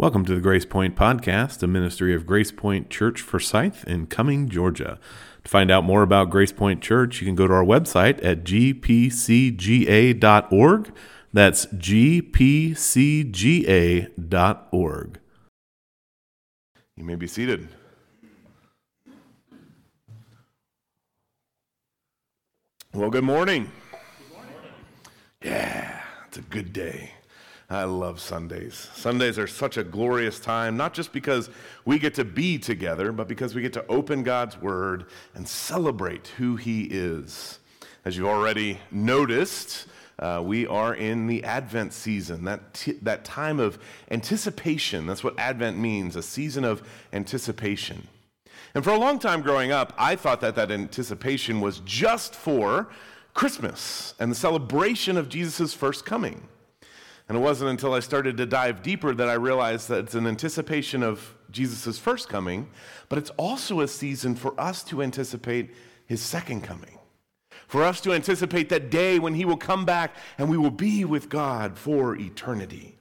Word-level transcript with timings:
Welcome 0.00 0.24
to 0.24 0.34
the 0.34 0.40
Grace 0.40 0.64
Point 0.64 0.96
Podcast, 0.96 1.62
a 1.62 1.66
ministry 1.66 2.14
of 2.14 2.24
Grace 2.24 2.50
Point 2.50 2.88
Church 2.88 3.20
Forsyth 3.20 3.84
in 3.86 4.06
Cumming, 4.06 4.48
Georgia. 4.48 4.98
To 5.44 5.50
find 5.50 5.70
out 5.70 5.84
more 5.84 6.00
about 6.00 6.30
Grace 6.30 6.52
Point 6.52 6.80
Church, 6.80 7.20
you 7.20 7.26
can 7.26 7.34
go 7.34 7.46
to 7.46 7.52
our 7.52 7.62
website 7.62 8.18
at 8.24 8.42
gpcga.org. 8.42 9.12
That's 11.34 11.66
gpcga.org. 11.66 12.80
You 16.96 17.04
may 17.04 17.16
be 17.16 17.26
seated. 17.26 17.68
Well, 22.94 23.10
good 23.10 23.24
morning. 23.24 23.70
Good 23.90 24.34
morning. 24.34 24.54
Yeah, 25.44 26.00
it's 26.26 26.38
a 26.38 26.40
good 26.40 26.72
day. 26.72 27.10
I 27.70 27.84
love 27.84 28.18
Sundays. 28.18 28.88
Sundays 28.94 29.38
are 29.38 29.46
such 29.46 29.76
a 29.76 29.84
glorious 29.84 30.40
time, 30.40 30.76
not 30.76 30.92
just 30.92 31.12
because 31.12 31.48
we 31.84 32.00
get 32.00 32.14
to 32.14 32.24
be 32.24 32.58
together, 32.58 33.12
but 33.12 33.28
because 33.28 33.54
we 33.54 33.62
get 33.62 33.72
to 33.74 33.86
open 33.86 34.24
God's 34.24 34.60
Word 34.60 35.06
and 35.36 35.46
celebrate 35.46 36.28
who 36.36 36.56
He 36.56 36.86
is. 36.86 37.60
As 38.04 38.16
you've 38.16 38.26
already 38.26 38.80
noticed, 38.90 39.86
uh, 40.18 40.42
we 40.44 40.66
are 40.66 40.96
in 40.96 41.28
the 41.28 41.44
Advent 41.44 41.92
season, 41.92 42.44
that, 42.44 42.74
t- 42.74 42.98
that 43.02 43.24
time 43.24 43.60
of 43.60 43.78
anticipation. 44.10 45.06
That's 45.06 45.22
what 45.22 45.38
Advent 45.38 45.78
means, 45.78 46.16
a 46.16 46.22
season 46.22 46.64
of 46.64 46.82
anticipation. 47.12 48.08
And 48.74 48.82
for 48.82 48.90
a 48.90 48.98
long 48.98 49.20
time 49.20 49.42
growing 49.42 49.70
up, 49.70 49.92
I 49.96 50.16
thought 50.16 50.40
that 50.40 50.56
that 50.56 50.72
anticipation 50.72 51.60
was 51.60 51.80
just 51.84 52.34
for 52.34 52.88
Christmas 53.32 54.14
and 54.18 54.28
the 54.28 54.36
celebration 54.36 55.16
of 55.16 55.28
Jesus' 55.28 55.72
first 55.72 56.04
coming. 56.04 56.48
And 57.30 57.38
it 57.38 57.42
wasn't 57.42 57.70
until 57.70 57.94
I 57.94 58.00
started 58.00 58.36
to 58.38 58.44
dive 58.44 58.82
deeper 58.82 59.14
that 59.14 59.28
I 59.28 59.34
realized 59.34 59.88
that 59.88 60.00
it's 60.00 60.16
an 60.16 60.26
anticipation 60.26 61.04
of 61.04 61.32
Jesus' 61.52 61.96
first 61.96 62.28
coming, 62.28 62.68
but 63.08 63.18
it's 63.18 63.30
also 63.36 63.82
a 63.82 63.86
season 63.86 64.34
for 64.34 64.60
us 64.60 64.82
to 64.86 65.00
anticipate 65.00 65.72
his 66.06 66.20
second 66.20 66.62
coming. 66.62 66.98
For 67.68 67.84
us 67.84 68.00
to 68.00 68.12
anticipate 68.12 68.68
that 68.70 68.90
day 68.90 69.20
when 69.20 69.34
he 69.34 69.44
will 69.44 69.56
come 69.56 69.84
back 69.84 70.16
and 70.38 70.50
we 70.50 70.56
will 70.56 70.72
be 70.72 71.04
with 71.04 71.28
God 71.28 71.78
for 71.78 72.16
eternity. 72.16 72.98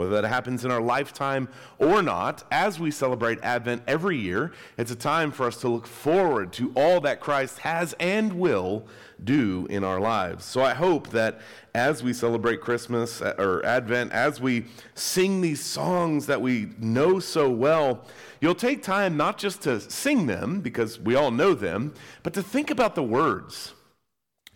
Whether 0.00 0.22
that 0.22 0.28
happens 0.28 0.64
in 0.64 0.70
our 0.70 0.80
lifetime 0.80 1.46
or 1.78 2.00
not, 2.00 2.42
as 2.50 2.80
we 2.80 2.90
celebrate 2.90 3.38
Advent 3.42 3.82
every 3.86 4.16
year, 4.16 4.50
it's 4.78 4.90
a 4.90 4.96
time 4.96 5.30
for 5.30 5.46
us 5.46 5.60
to 5.60 5.68
look 5.68 5.86
forward 5.86 6.54
to 6.54 6.72
all 6.74 7.02
that 7.02 7.20
Christ 7.20 7.58
has 7.58 7.94
and 8.00 8.32
will 8.32 8.86
do 9.22 9.66
in 9.68 9.84
our 9.84 10.00
lives. 10.00 10.46
So 10.46 10.62
I 10.62 10.72
hope 10.72 11.10
that 11.10 11.42
as 11.74 12.02
we 12.02 12.14
celebrate 12.14 12.62
Christmas 12.62 13.20
uh, 13.20 13.34
or 13.38 13.62
Advent, 13.66 14.12
as 14.12 14.40
we 14.40 14.64
sing 14.94 15.42
these 15.42 15.62
songs 15.62 16.24
that 16.24 16.40
we 16.40 16.70
know 16.78 17.20
so 17.20 17.50
well, 17.50 18.06
you'll 18.40 18.54
take 18.54 18.82
time 18.82 19.18
not 19.18 19.36
just 19.36 19.60
to 19.64 19.80
sing 19.80 20.24
them, 20.24 20.62
because 20.62 20.98
we 20.98 21.14
all 21.14 21.30
know 21.30 21.52
them, 21.52 21.92
but 22.22 22.32
to 22.32 22.42
think 22.42 22.70
about 22.70 22.94
the 22.94 23.02
words. 23.02 23.74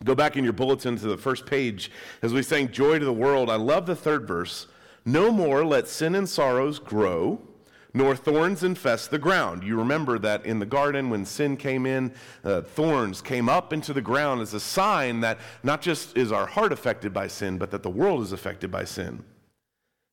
Go 0.03 0.15
back 0.15 0.39
in 0.39 0.45
your 0.45 0.55
bulletin 0.55 0.97
to 0.97 1.07
the 1.07 1.19
first 1.19 1.45
page 1.45 1.91
as 2.23 2.33
we 2.33 2.43
sang 2.43 2.73
Joy 2.73 2.99
to 2.99 3.05
the 3.05 3.13
World. 3.13 3.51
I 3.51 3.57
love 3.57 3.85
the 3.85 3.95
third 3.95 4.27
verse. 4.27 4.69
No 5.05 5.31
more 5.31 5.65
let 5.65 5.89
sin 5.89 6.15
and 6.15 6.29
sorrows 6.29 6.79
grow, 6.79 7.41
nor 7.93 8.17
thorns 8.17 8.65
infest 8.65 9.11
the 9.11 9.19
ground. 9.19 9.63
You 9.63 9.77
remember 9.77 10.19
that 10.19 10.45
in 10.45 10.59
the 10.59 10.67
garden 10.67 11.11
when 11.11 11.25
sin 11.25 11.57
came 11.57 11.87
in, 11.87 12.13
uh, 12.43 12.63
thorns 12.63 13.21
came 13.21 13.49
up 13.49 13.73
into 13.73 13.93
the 13.93 14.01
ground 14.01 14.41
as 14.41 14.53
a 14.55 14.61
sign 14.61 15.21
that 15.21 15.39
not 15.63 15.81
just 15.81 16.17
is 16.17 16.33
our 16.33 16.47
heart 16.47 16.73
affected 16.73 17.13
by 17.13 17.29
sin, 17.29 17.59
but 17.59 17.71
that 17.71 17.83
the 17.83 17.91
world 17.91 18.23
is 18.23 18.33
affected 18.33 18.71
by 18.71 18.85
sin. 18.85 19.25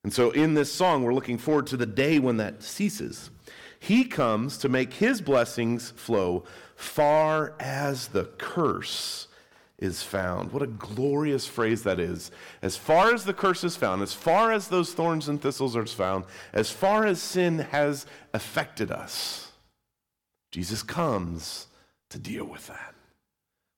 And 0.04 0.14
so 0.14 0.32
in 0.32 0.54
this 0.54 0.72
song, 0.72 1.04
we're 1.04 1.14
looking 1.14 1.38
forward 1.38 1.68
to 1.68 1.78
the 1.78 1.86
day 1.86 2.20
when 2.20 2.38
that 2.38 2.62
ceases. 2.62 3.32
He 3.80 4.04
comes 4.04 4.58
to 4.60 4.70
make 4.70 4.94
his 4.94 5.22
blessings 5.22 5.92
flow 5.92 6.44
far 6.76 7.56
as 7.60 8.10
the 8.10 8.26
curse 8.38 9.28
is 9.82 10.04
found. 10.04 10.54
What 10.54 10.62
a 10.62 10.68
glorious 10.68 11.48
phrase 11.48 11.84
that 11.84 12.00
is. 12.00 12.32
As 12.62 12.78
far 12.78 13.14
as 13.14 13.26
the 13.26 13.34
curse 13.34 13.64
is 13.64 13.76
found, 13.76 14.02
as 14.02 14.14
far 14.14 14.52
as 14.52 14.68
those 14.68 14.94
thorns 14.94 15.28
and 15.28 15.42
thistles 15.42 15.76
are 15.76 15.86
found, 15.86 16.26
as 16.54 16.70
far 16.70 17.06
as 17.06 17.22
sin 17.22 17.60
has 17.60 18.06
affected 18.34 18.92
us, 18.92 19.52
Jesus 20.52 20.84
comes 20.84 21.68
to 22.10 22.20
deal 22.20 22.46
with 22.46 22.68
that. 22.68 22.91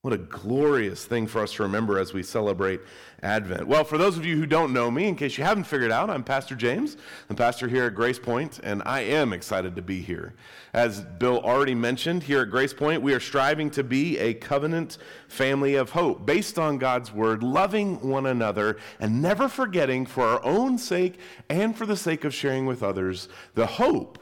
What 0.04 0.12
a 0.12 0.18
glorious 0.18 1.06
thing 1.06 1.28
for 1.28 1.42
us 1.42 1.54
to 1.54 1.64
remember 1.64 1.98
as 1.98 2.12
we 2.12 2.24
celebrate 2.24 2.82
Advent. 3.22 3.68
Well, 3.68 3.86
for 3.86 3.98
those 3.98 4.18
of 4.18 4.26
you 4.26 4.36
who 4.36 4.46
don't 4.46 4.74
know 4.74 4.92
me, 4.92 5.08
in 5.08 5.16
case 5.16 5.38
you 5.38 5.46
haven't 5.46 5.64
figured 5.64 5.94
out, 5.94 6.10
I'm 6.10 6.26
Pastor 6.26 6.56
James. 6.56 6.98
I'm 7.30 7.38
pastor 7.38 7.70
here 7.70 7.86
at 7.86 7.96
Grace 7.96 8.20
Point, 8.20 8.60
and 8.64 8.84
I 8.86 9.00
am 9.00 9.32
excited 9.32 9.78
to 9.78 9.82
be 9.82 10.02
here. 10.02 10.34
As 10.74 11.00
Bill 11.00 11.40
already 11.40 11.74
mentioned, 11.74 12.24
here 12.24 12.42
at 12.42 12.50
Grace 12.50 12.74
Point, 12.74 13.02
we 13.02 13.14
are 13.14 13.20
striving 13.22 13.70
to 13.72 13.82
be 13.82 14.20
a 14.20 14.34
covenant 14.34 14.98
family 15.30 15.76
of 15.76 15.92
hope 15.92 16.26
based 16.26 16.60
on 16.60 16.80
God's 16.80 17.14
word, 17.14 17.42
loving 17.42 18.02
one 18.02 18.26
another, 18.26 18.76
and 19.00 19.22
never 19.22 19.48
forgetting, 19.48 20.06
for 20.06 20.26
our 20.26 20.44
own 20.44 20.78
sake 20.78 21.18
and 21.50 21.78
for 21.78 21.86
the 21.86 21.96
sake 21.96 22.26
of 22.26 22.34
sharing 22.34 22.66
with 22.66 22.84
others, 22.84 23.30
the 23.56 23.68
hope 23.68 24.20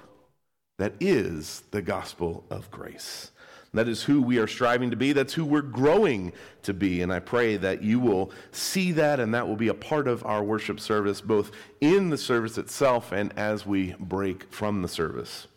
that 0.77 0.93
is 0.99 1.63
the 1.71 1.81
gospel 1.81 2.45
of 2.51 2.69
grace. 2.69 3.31
That 3.73 3.87
is 3.87 4.03
who 4.03 4.21
we 4.21 4.37
are 4.37 4.47
striving 4.47 4.89
to 4.91 4.97
be. 4.97 5.13
That's 5.13 5.33
who 5.33 5.45
we're 5.45 5.61
growing 5.61 6.33
to 6.63 6.73
be. 6.73 7.01
And 7.01 7.13
I 7.13 7.19
pray 7.19 7.55
that 7.55 7.81
you 7.81 8.01
will 8.01 8.31
see 8.51 8.91
that 8.93 9.19
and 9.19 9.33
that 9.33 9.47
will 9.47 9.55
be 9.55 9.69
a 9.69 9.73
part 9.73 10.09
of 10.09 10.25
our 10.25 10.43
worship 10.43 10.79
service, 10.79 11.21
both 11.21 11.51
in 11.79 12.09
the 12.09 12.17
service 12.17 12.57
itself 12.57 13.13
and 13.13 13.31
as 13.37 13.65
we 13.65 13.95
break 13.97 14.51
from 14.51 14.81
the 14.81 14.89
service. 14.89 15.47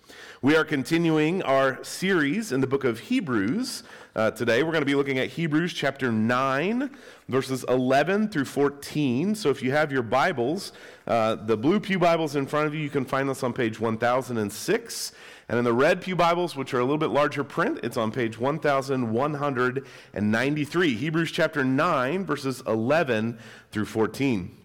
We 0.42 0.54
are 0.56 0.64
continuing 0.64 1.42
our 1.42 1.82
series 1.82 2.52
in 2.52 2.60
the 2.60 2.66
book 2.66 2.84
of 2.84 3.00
Hebrews. 3.00 3.82
Uh, 4.14 4.30
today 4.30 4.62
we're 4.62 4.70
going 4.70 4.82
to 4.82 4.86
be 4.86 4.94
looking 4.94 5.18
at 5.18 5.30
Hebrews 5.30 5.72
chapter 5.72 6.12
9, 6.12 6.90
verses 7.28 7.64
11 7.68 8.28
through 8.28 8.44
14. 8.44 9.34
So 9.34 9.50
if 9.50 9.62
you 9.62 9.72
have 9.72 9.90
your 9.90 10.02
Bibles, 10.02 10.72
uh, 11.08 11.34
the 11.34 11.56
blue 11.56 11.80
Pew 11.80 11.98
Bibles 11.98 12.36
in 12.36 12.46
front 12.46 12.66
of 12.66 12.74
you, 12.74 12.80
you 12.80 12.90
can 12.90 13.04
find 13.04 13.28
this 13.28 13.42
on 13.42 13.52
page 13.52 13.80
1006. 13.80 15.12
And 15.48 15.58
in 15.58 15.64
the 15.64 15.72
red 15.74 16.00
Pew 16.00 16.16
Bibles, 16.16 16.56
which 16.56 16.72
are 16.72 16.78
a 16.78 16.84
little 16.84 16.98
bit 16.98 17.10
larger 17.10 17.44
print, 17.44 17.80
it's 17.82 17.98
on 17.98 18.10
page 18.10 18.38
1193, 18.38 20.94
Hebrews 20.94 21.30
chapter 21.30 21.62
9, 21.62 22.24
verses 22.24 22.62
11 22.66 23.38
through 23.70 23.84
14. 23.84 24.56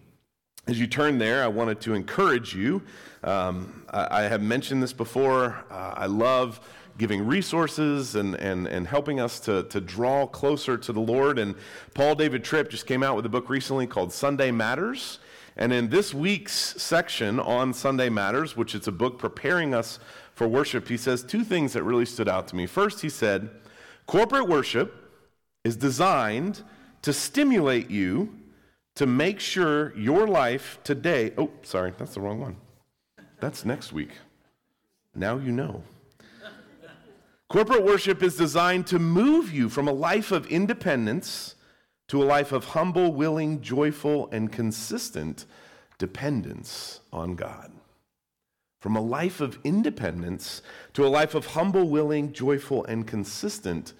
As 0.66 0.80
you 0.80 0.86
turn 0.86 1.18
there, 1.18 1.44
I 1.44 1.48
wanted 1.48 1.82
to 1.82 1.92
encourage 1.94 2.54
you. 2.54 2.80
Um, 3.24 3.84
I, 3.90 4.22
I, 4.22 4.24
have 4.28 4.40
mentioned 4.40 4.82
this 4.82 4.94
before. 4.94 5.66
Uh, 5.70 5.92
I 5.96 6.06
love 6.06 6.60
giving 6.96 7.26
resources 7.26 8.14
and, 8.14 8.34
and, 8.36 8.66
and 8.66 8.86
helping 8.86 9.20
us 9.20 9.38
to, 9.40 9.64
to 9.64 9.80
draw 9.80 10.26
closer 10.26 10.78
to 10.78 10.92
the 10.92 11.00
Lord. 11.00 11.38
And 11.38 11.54
Paul 11.92 12.14
David 12.14 12.42
Tripp 12.42 12.70
just 12.70 12.86
came 12.86 13.02
out 13.02 13.16
with 13.16 13.26
a 13.26 13.28
book 13.28 13.50
recently 13.50 13.86
called 13.86 14.12
Sunday 14.12 14.50
Matters. 14.50 15.18
And 15.56 15.72
in 15.72 15.90
this 15.90 16.14
week's 16.14 16.80
section 16.80 17.40
on 17.40 17.74
Sunday 17.74 18.08
Matters, 18.08 18.56
which 18.56 18.74
is 18.74 18.86
a 18.86 18.92
book 18.92 19.18
preparing 19.18 19.74
us 19.74 19.98
for 20.40 20.48
worship, 20.48 20.88
he 20.88 20.96
says 20.96 21.22
two 21.22 21.44
things 21.44 21.74
that 21.74 21.82
really 21.82 22.06
stood 22.06 22.26
out 22.26 22.48
to 22.48 22.56
me. 22.56 22.64
First, 22.64 23.02
he 23.02 23.10
said, 23.10 23.50
corporate 24.06 24.48
worship 24.48 25.12
is 25.64 25.76
designed 25.76 26.62
to 27.02 27.12
stimulate 27.12 27.90
you 27.90 28.34
to 28.94 29.04
make 29.04 29.38
sure 29.38 29.94
your 29.98 30.26
life 30.26 30.78
today, 30.82 31.34
oh, 31.36 31.50
sorry, 31.60 31.92
that's 31.98 32.14
the 32.14 32.22
wrong 32.22 32.40
one. 32.40 32.56
That's 33.40 33.66
next 33.66 33.92
week. 33.92 34.12
Now 35.14 35.36
you 35.36 35.52
know. 35.52 35.82
Corporate 37.50 37.84
worship 37.84 38.22
is 38.22 38.34
designed 38.34 38.86
to 38.86 38.98
move 38.98 39.52
you 39.52 39.68
from 39.68 39.88
a 39.88 39.92
life 39.92 40.32
of 40.32 40.46
independence 40.46 41.54
to 42.08 42.22
a 42.22 42.24
life 42.24 42.50
of 42.50 42.64
humble, 42.64 43.12
willing, 43.12 43.60
joyful, 43.60 44.30
and 44.32 44.50
consistent 44.50 45.44
dependence 45.98 47.00
on 47.12 47.34
God. 47.34 47.72
From 48.80 48.96
a 48.96 49.00
life 49.00 49.40
of 49.40 49.58
independence 49.62 50.62
to 50.94 51.06
a 51.06 51.08
life 51.08 51.34
of 51.34 51.46
humble, 51.46 51.88
willing, 51.88 52.32
joyful, 52.32 52.84
and 52.86 53.06
consistent 53.06 53.92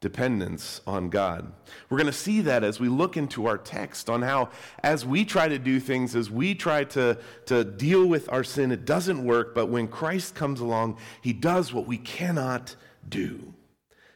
dependence 0.00 0.80
on 0.86 1.10
God. 1.10 1.52
We're 1.90 1.98
going 1.98 2.06
to 2.06 2.12
see 2.12 2.40
that 2.42 2.62
as 2.62 2.78
we 2.78 2.88
look 2.88 3.16
into 3.16 3.46
our 3.46 3.58
text 3.58 4.08
on 4.08 4.22
how, 4.22 4.50
as 4.82 5.04
we 5.04 5.24
try 5.24 5.48
to 5.48 5.58
do 5.58 5.80
things, 5.80 6.14
as 6.14 6.30
we 6.30 6.54
try 6.54 6.84
to, 6.84 7.18
to 7.46 7.64
deal 7.64 8.06
with 8.06 8.30
our 8.32 8.44
sin, 8.44 8.70
it 8.70 8.84
doesn't 8.84 9.24
work, 9.24 9.54
but 9.54 9.66
when 9.66 9.88
Christ 9.88 10.36
comes 10.36 10.60
along, 10.60 10.98
he 11.20 11.32
does 11.32 11.72
what 11.72 11.86
we 11.86 11.98
cannot 11.98 12.76
do. 13.08 13.54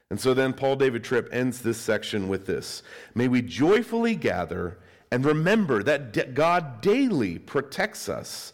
And 0.08 0.20
so 0.20 0.34
then 0.34 0.52
Paul 0.52 0.76
David 0.76 1.02
Tripp 1.02 1.28
ends 1.32 1.62
this 1.62 1.78
section 1.78 2.28
with 2.28 2.46
this 2.46 2.82
May 3.14 3.28
we 3.28 3.42
joyfully 3.42 4.14
gather 4.14 4.78
and 5.10 5.24
remember 5.24 5.82
that 5.82 6.34
God 6.34 6.80
daily 6.80 7.38
protects 7.38 8.08
us 8.08 8.52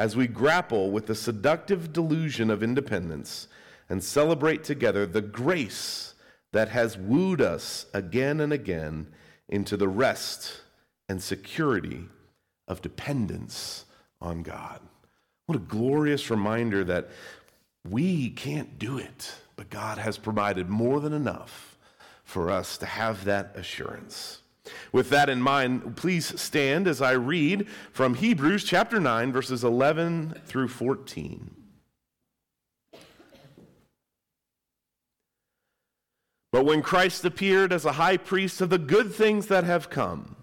as 0.00 0.16
we 0.16 0.26
grapple 0.26 0.90
with 0.90 1.06
the 1.06 1.14
seductive 1.14 1.92
delusion 1.92 2.50
of 2.50 2.62
independence 2.62 3.48
and 3.90 4.02
celebrate 4.02 4.64
together 4.64 5.04
the 5.04 5.20
grace 5.20 6.14
that 6.54 6.70
has 6.70 6.96
wooed 6.96 7.42
us 7.42 7.84
again 7.92 8.40
and 8.40 8.50
again 8.50 9.06
into 9.50 9.76
the 9.76 9.86
rest 9.86 10.62
and 11.10 11.22
security 11.22 12.08
of 12.66 12.80
dependence 12.80 13.84
on 14.22 14.42
God. 14.42 14.80
What 15.44 15.56
a 15.56 15.60
glorious 15.60 16.30
reminder 16.30 16.82
that 16.84 17.10
we 17.86 18.30
can't 18.30 18.78
do 18.78 18.96
it, 18.96 19.34
but 19.54 19.68
God 19.68 19.98
has 19.98 20.16
provided 20.16 20.70
more 20.70 21.00
than 21.00 21.12
enough 21.12 21.76
for 22.24 22.50
us 22.50 22.78
to 22.78 22.86
have 22.86 23.26
that 23.26 23.52
assurance. 23.54 24.39
With 24.92 25.10
that 25.10 25.28
in 25.28 25.40
mind, 25.40 25.96
please 25.96 26.40
stand 26.40 26.86
as 26.86 27.00
I 27.00 27.12
read 27.12 27.68
from 27.92 28.14
Hebrews 28.14 28.64
chapter 28.64 29.00
9, 29.00 29.32
verses 29.32 29.64
11 29.64 30.40
through 30.46 30.68
14. 30.68 31.54
But 36.52 36.64
when 36.64 36.82
Christ 36.82 37.24
appeared 37.24 37.72
as 37.72 37.84
a 37.84 37.92
high 37.92 38.16
priest 38.16 38.60
of 38.60 38.70
the 38.70 38.78
good 38.78 39.14
things 39.14 39.46
that 39.46 39.64
have 39.64 39.88
come, 39.88 40.36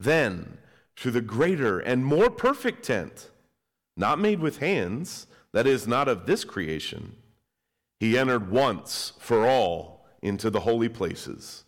then 0.00 0.58
through 0.96 1.12
the 1.12 1.20
greater 1.20 1.78
and 1.78 2.04
more 2.04 2.30
perfect 2.30 2.84
tent, 2.84 3.30
not 3.96 4.18
made 4.18 4.40
with 4.40 4.58
hands, 4.58 5.26
that 5.52 5.66
is, 5.66 5.86
not 5.86 6.08
of 6.08 6.26
this 6.26 6.44
creation, 6.44 7.16
he 8.00 8.18
entered 8.18 8.50
once 8.50 9.12
for 9.18 9.46
all 9.46 10.06
into 10.22 10.50
the 10.50 10.60
holy 10.60 10.88
places, 10.88 11.64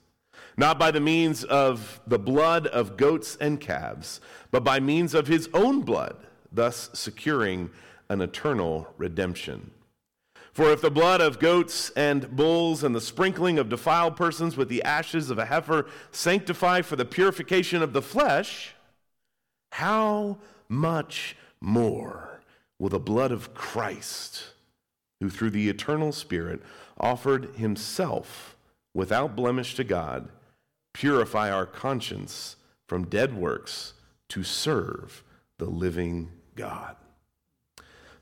not 0.59 0.77
by 0.77 0.91
the 0.91 1.01
means 1.01 1.45
of 1.45 2.01
the 2.07 2.19
blood 2.19 2.67
of 2.67 2.97
goats 2.97 3.37
and 3.41 3.61
calves, 3.61 4.21
but 4.51 4.65
by 4.65 4.81
means 4.81 5.15
of 5.15 5.29
his 5.29 5.49
own 5.55 5.83
blood, 5.83 6.17
thus 6.53 6.91
securing 6.93 7.71
an 8.09 8.21
eternal 8.21 8.93
redemption. 8.99 9.71
For 10.53 10.73
if 10.73 10.81
the 10.81 10.91
blood 10.91 11.21
of 11.21 11.39
goats 11.39 11.91
and 11.91 12.35
bulls 12.35 12.83
and 12.83 12.93
the 12.93 13.01
sprinkling 13.01 13.61
of 13.61 13.69
defiled 13.69 14.17
persons 14.17 14.57
with 14.57 14.69
the 14.69 14.83
ashes 14.83 15.31
of 15.31 15.39
a 15.39 15.45
heifer 15.45 15.87
sanctify 16.11 16.83
for 16.83 16.97
the 16.97 17.05
purification 17.05 17.81
of 17.81 17.93
the 17.93 18.03
flesh, 18.03 18.75
how 19.71 20.39
much 20.69 21.37
more 21.61 22.41
will 22.81 22.89
the 22.89 22.99
blood 22.99 23.31
of 23.31 23.55
Christ, 23.55 24.55
who 25.21 25.31
through 25.31 25.51
the 25.51 25.69
eternal 25.69 26.11
Spirit 26.11 26.61
offered 26.99 27.55
himself 27.55 28.57
without 28.93 29.37
blemish 29.37 29.77
to 29.77 29.85
God, 29.85 30.29
purify 30.99 31.49
our 31.49 31.65
conscience 31.65 32.57
from 32.89 33.05
dead 33.05 33.33
works 33.33 33.93
to 34.29 34.43
serve 34.43 35.23
the 35.59 35.65
living 35.65 36.29
God? 36.57 36.97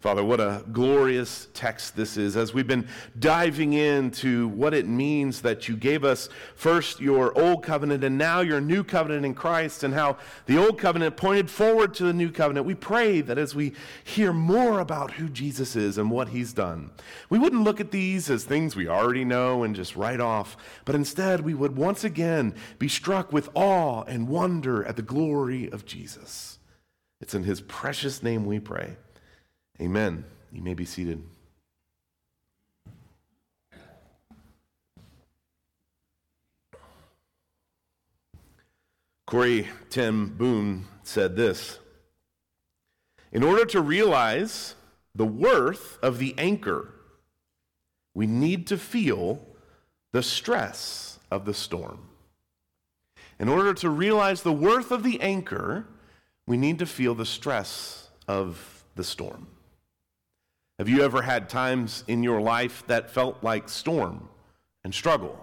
Father, 0.07 0.23
what 0.23 0.39
a 0.39 0.63
glorious 0.71 1.49
text 1.53 1.97
this 1.97 2.17
is 2.17 2.37
as 2.37 2.55
we've 2.55 2.69
been 2.69 2.87
diving 3.19 3.73
into 3.73 4.47
what 4.47 4.73
it 4.73 4.87
means 4.87 5.43
that 5.43 5.67
you 5.67 5.77
gave 5.77 6.05
us 6.05 6.29
first 6.55 7.01
your 7.01 7.37
old 7.37 7.65
covenant 7.65 8.05
and 8.05 8.17
now 8.17 8.39
your 8.39 8.61
new 8.61 8.85
covenant 8.85 9.27
in 9.27 9.35
Christ, 9.35 9.83
and 9.83 9.93
how 9.93 10.17
the 10.47 10.59
old 10.59 10.79
covenant 10.79 11.17
pointed 11.17 11.51
forward 11.51 11.93
to 11.95 12.05
the 12.05 12.13
new 12.13 12.31
covenant. 12.31 12.67
We 12.67 12.77
pray 12.77 13.21
that 13.23 13.37
as 13.37 13.57
we 13.57 13.73
hear 14.05 14.33
more 14.33 14.79
about 14.79 15.11
who 15.11 15.29
Jesus 15.29 15.75
is 15.75 15.99
and 15.99 16.09
what 16.09 16.29
he's 16.29 16.53
done, 16.53 16.93
we 17.29 17.41
wouldn't 17.41 17.65
look 17.65 17.81
at 17.81 17.91
these 17.91 18.31
as 18.31 18.45
things 18.45 18.77
we 18.77 18.87
already 18.87 19.25
know 19.25 19.65
and 19.65 19.75
just 19.75 19.97
write 19.97 20.21
off, 20.21 20.57
but 20.85 20.95
instead 20.95 21.41
we 21.41 21.53
would 21.53 21.77
once 21.77 22.05
again 22.05 22.55
be 22.79 22.87
struck 22.87 23.33
with 23.33 23.49
awe 23.55 24.05
and 24.05 24.29
wonder 24.29 24.85
at 24.85 24.95
the 24.95 25.03
glory 25.03 25.69
of 25.69 25.85
Jesus. 25.85 26.61
It's 27.21 27.35
in 27.35 27.43
his 27.43 27.61
precious 27.61 28.23
name 28.23 28.47
we 28.47 28.61
pray. 28.61 28.99
Amen. 29.81 30.25
You 30.53 30.63
may 30.63 30.75
be 30.75 30.85
seated. 30.85 31.23
Corrie 39.27 39.69
ten 39.91 40.27
Boom 40.27 40.87
said 41.03 41.37
this 41.37 41.79
In 43.33 43.43
order 43.43 43.65
to 43.67 43.81
realize 43.81 44.77
the 45.15 45.27
worth 45.27 45.99
of 46.01 46.19
the 46.19 46.35
anchor, 46.39 46.93
we 48.15 48.27
need 48.27 48.67
to 48.69 48.79
feel 48.79 49.43
the 50.13 50.23
stress 50.23 51.19
of 51.31 51.45
the 51.45 51.53
storm. 51.53 52.09
In 53.39 53.49
order 53.49 53.75
to 53.75 53.91
realize 53.91 54.43
the 54.43 54.53
worth 54.53 54.91
of 54.91 55.03
the 55.03 55.21
anchor, 55.21 55.87
we 56.47 56.57
need 56.57 56.79
to 56.79 56.87
feel 56.87 57.15
the 57.15 57.27
stress 57.27 58.09
of 58.27 58.85
the 58.95 59.05
storm. 59.05 59.49
Have 60.79 60.89
you 60.91 61.03
ever 61.03 61.23
had 61.23 61.49
times 61.49 62.05
in 62.07 62.23
your 62.23 62.41
life 62.41 62.85
that 62.87 63.11
felt 63.11 63.43
like 63.43 63.69
storm 63.69 64.29
and 64.85 64.95
struggle? 64.95 65.39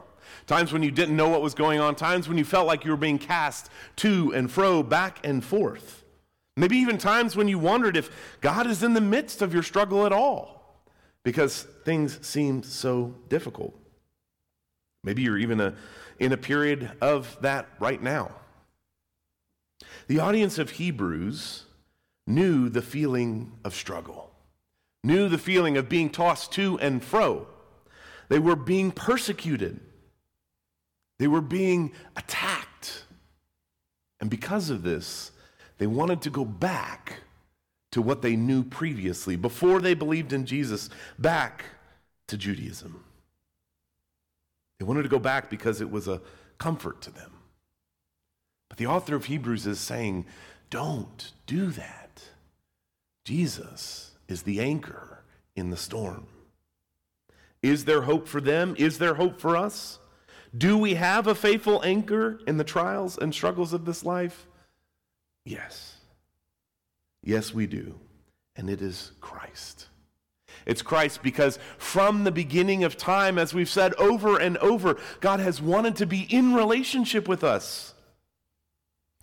Times 0.45 0.71
when 0.71 0.83
you 0.83 0.91
didn't 0.91 1.15
know 1.15 1.29
what 1.29 1.41
was 1.41 1.55
going 1.55 1.79
on, 1.79 1.95
times 1.95 2.27
when 2.27 2.37
you 2.37 2.45
felt 2.45 2.67
like 2.67 2.85
you 2.85 2.91
were 2.91 2.97
being 2.97 3.17
cast 3.17 3.71
to 3.97 4.31
and 4.35 4.51
fro, 4.51 4.83
back 4.83 5.25
and 5.25 5.43
forth. 5.43 6.03
Maybe 6.55 6.77
even 6.77 6.99
times 6.99 7.35
when 7.35 7.47
you 7.47 7.57
wondered 7.57 7.97
if 7.97 8.11
God 8.41 8.67
is 8.67 8.83
in 8.83 8.93
the 8.93 9.01
midst 9.01 9.41
of 9.41 9.53
your 9.53 9.63
struggle 9.63 10.05
at 10.05 10.11
all 10.11 10.83
because 11.23 11.63
things 11.83 12.25
seemed 12.25 12.63
so 12.65 13.15
difficult. 13.27 13.73
Maybe 15.03 15.23
you're 15.23 15.39
even 15.39 15.59
a, 15.59 15.73
in 16.19 16.31
a 16.31 16.37
period 16.37 16.91
of 17.01 17.37
that 17.41 17.67
right 17.79 18.01
now. 18.01 18.31
The 20.07 20.19
audience 20.19 20.59
of 20.59 20.71
Hebrews 20.71 21.63
knew 22.27 22.69
the 22.69 22.81
feeling 22.83 23.53
of 23.63 23.73
struggle 23.73 24.32
knew 25.03 25.27
the 25.27 25.37
feeling 25.37 25.77
of 25.77 25.89
being 25.89 26.09
tossed 26.09 26.51
to 26.53 26.79
and 26.79 27.03
fro. 27.03 27.47
They 28.29 28.39
were 28.39 28.55
being 28.55 28.91
persecuted, 28.91 29.79
they 31.19 31.27
were 31.27 31.41
being 31.41 31.91
attacked. 32.15 33.05
And 34.19 34.29
because 34.29 34.69
of 34.69 34.83
this, 34.83 35.31
they 35.79 35.87
wanted 35.87 36.21
to 36.21 36.29
go 36.29 36.45
back 36.45 37.23
to 37.91 38.01
what 38.01 38.21
they 38.21 38.35
knew 38.35 38.63
previously, 38.63 39.35
before 39.35 39.79
they 39.81 39.93
believed 39.93 40.31
in 40.31 40.45
Jesus, 40.45 40.89
back 41.19 41.65
to 42.27 42.37
Judaism. 42.37 43.03
They 44.79 44.85
wanted 44.85 45.03
to 45.03 45.09
go 45.09 45.19
back 45.19 45.49
because 45.49 45.81
it 45.81 45.91
was 45.91 46.07
a 46.07 46.21
comfort 46.57 47.01
to 47.01 47.11
them. 47.11 47.31
But 48.69 48.77
the 48.77 48.87
author 48.87 49.13
of 49.13 49.25
Hebrews 49.25 49.67
is 49.67 49.79
saying, 49.79 50.25
don't 50.69 51.33
do 51.45 51.67
that. 51.71 52.23
Jesus 53.25 54.12
is 54.27 54.43
the 54.43 54.59
anchor 54.59 55.23
in 55.55 55.69
the 55.69 55.77
storm. 55.77 56.27
Is 57.61 57.85
there 57.85 58.01
hope 58.01 58.27
for 58.27 58.41
them? 58.41 58.75
Is 58.77 58.97
there 58.97 59.15
hope 59.15 59.39
for 59.39 59.55
us? 59.55 59.99
Do 60.55 60.77
we 60.77 60.95
have 60.95 61.27
a 61.27 61.35
faithful 61.35 61.81
anchor 61.83 62.39
in 62.45 62.57
the 62.57 62.63
trials 62.63 63.17
and 63.17 63.33
struggles 63.33 63.73
of 63.73 63.85
this 63.85 64.03
life? 64.03 64.45
Yes. 65.45 65.97
Yes, 67.23 67.53
we 67.53 67.65
do. 67.65 67.95
And 68.55 68.69
it 68.69 68.81
is 68.81 69.13
Christ. 69.19 69.87
It's 70.65 70.81
Christ 70.81 71.23
because 71.23 71.57
from 71.77 72.23
the 72.23 72.31
beginning 72.31 72.83
of 72.83 72.97
time, 72.97 73.37
as 73.37 73.53
we've 73.53 73.69
said 73.69 73.93
over 73.95 74.39
and 74.39 74.57
over, 74.57 74.97
God 75.19 75.39
has 75.39 75.61
wanted 75.61 75.95
to 75.97 76.05
be 76.05 76.21
in 76.21 76.53
relationship 76.53 77.27
with 77.27 77.43
us. 77.43 77.93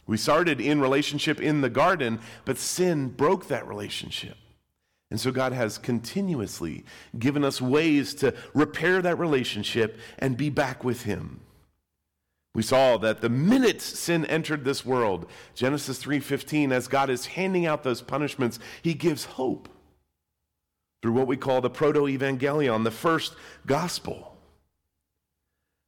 We 0.06 0.16
started 0.16 0.60
in 0.60 0.80
relationship 0.80 1.40
in 1.40 1.60
the 1.60 1.70
garden, 1.70 2.18
but 2.44 2.58
sin 2.58 3.08
broke 3.08 3.46
that 3.46 3.68
relationship. 3.68 4.36
And 5.10 5.20
so 5.20 5.32
God 5.32 5.52
has 5.52 5.76
continuously 5.76 6.84
given 7.18 7.44
us 7.44 7.60
ways 7.60 8.14
to 8.14 8.34
repair 8.54 9.02
that 9.02 9.18
relationship 9.18 9.98
and 10.18 10.36
be 10.36 10.50
back 10.50 10.84
with 10.84 11.02
Him. 11.02 11.40
We 12.54 12.62
saw 12.62 12.96
that 12.98 13.20
the 13.20 13.28
minute 13.28 13.80
sin 13.80 14.24
entered 14.26 14.64
this 14.64 14.84
world, 14.84 15.26
Genesis 15.54 15.98
3:15, 16.02 16.72
as 16.72 16.88
God 16.88 17.08
is 17.10 17.26
handing 17.26 17.66
out 17.66 17.84
those 17.84 18.02
punishments, 18.02 18.58
he 18.82 18.94
gives 18.94 19.24
hope 19.24 19.68
through 21.00 21.12
what 21.12 21.28
we 21.28 21.36
call 21.36 21.60
the 21.60 21.70
protoevangelium, 21.70 22.84
the 22.84 22.90
first 22.90 23.34
gospel. 23.66 24.36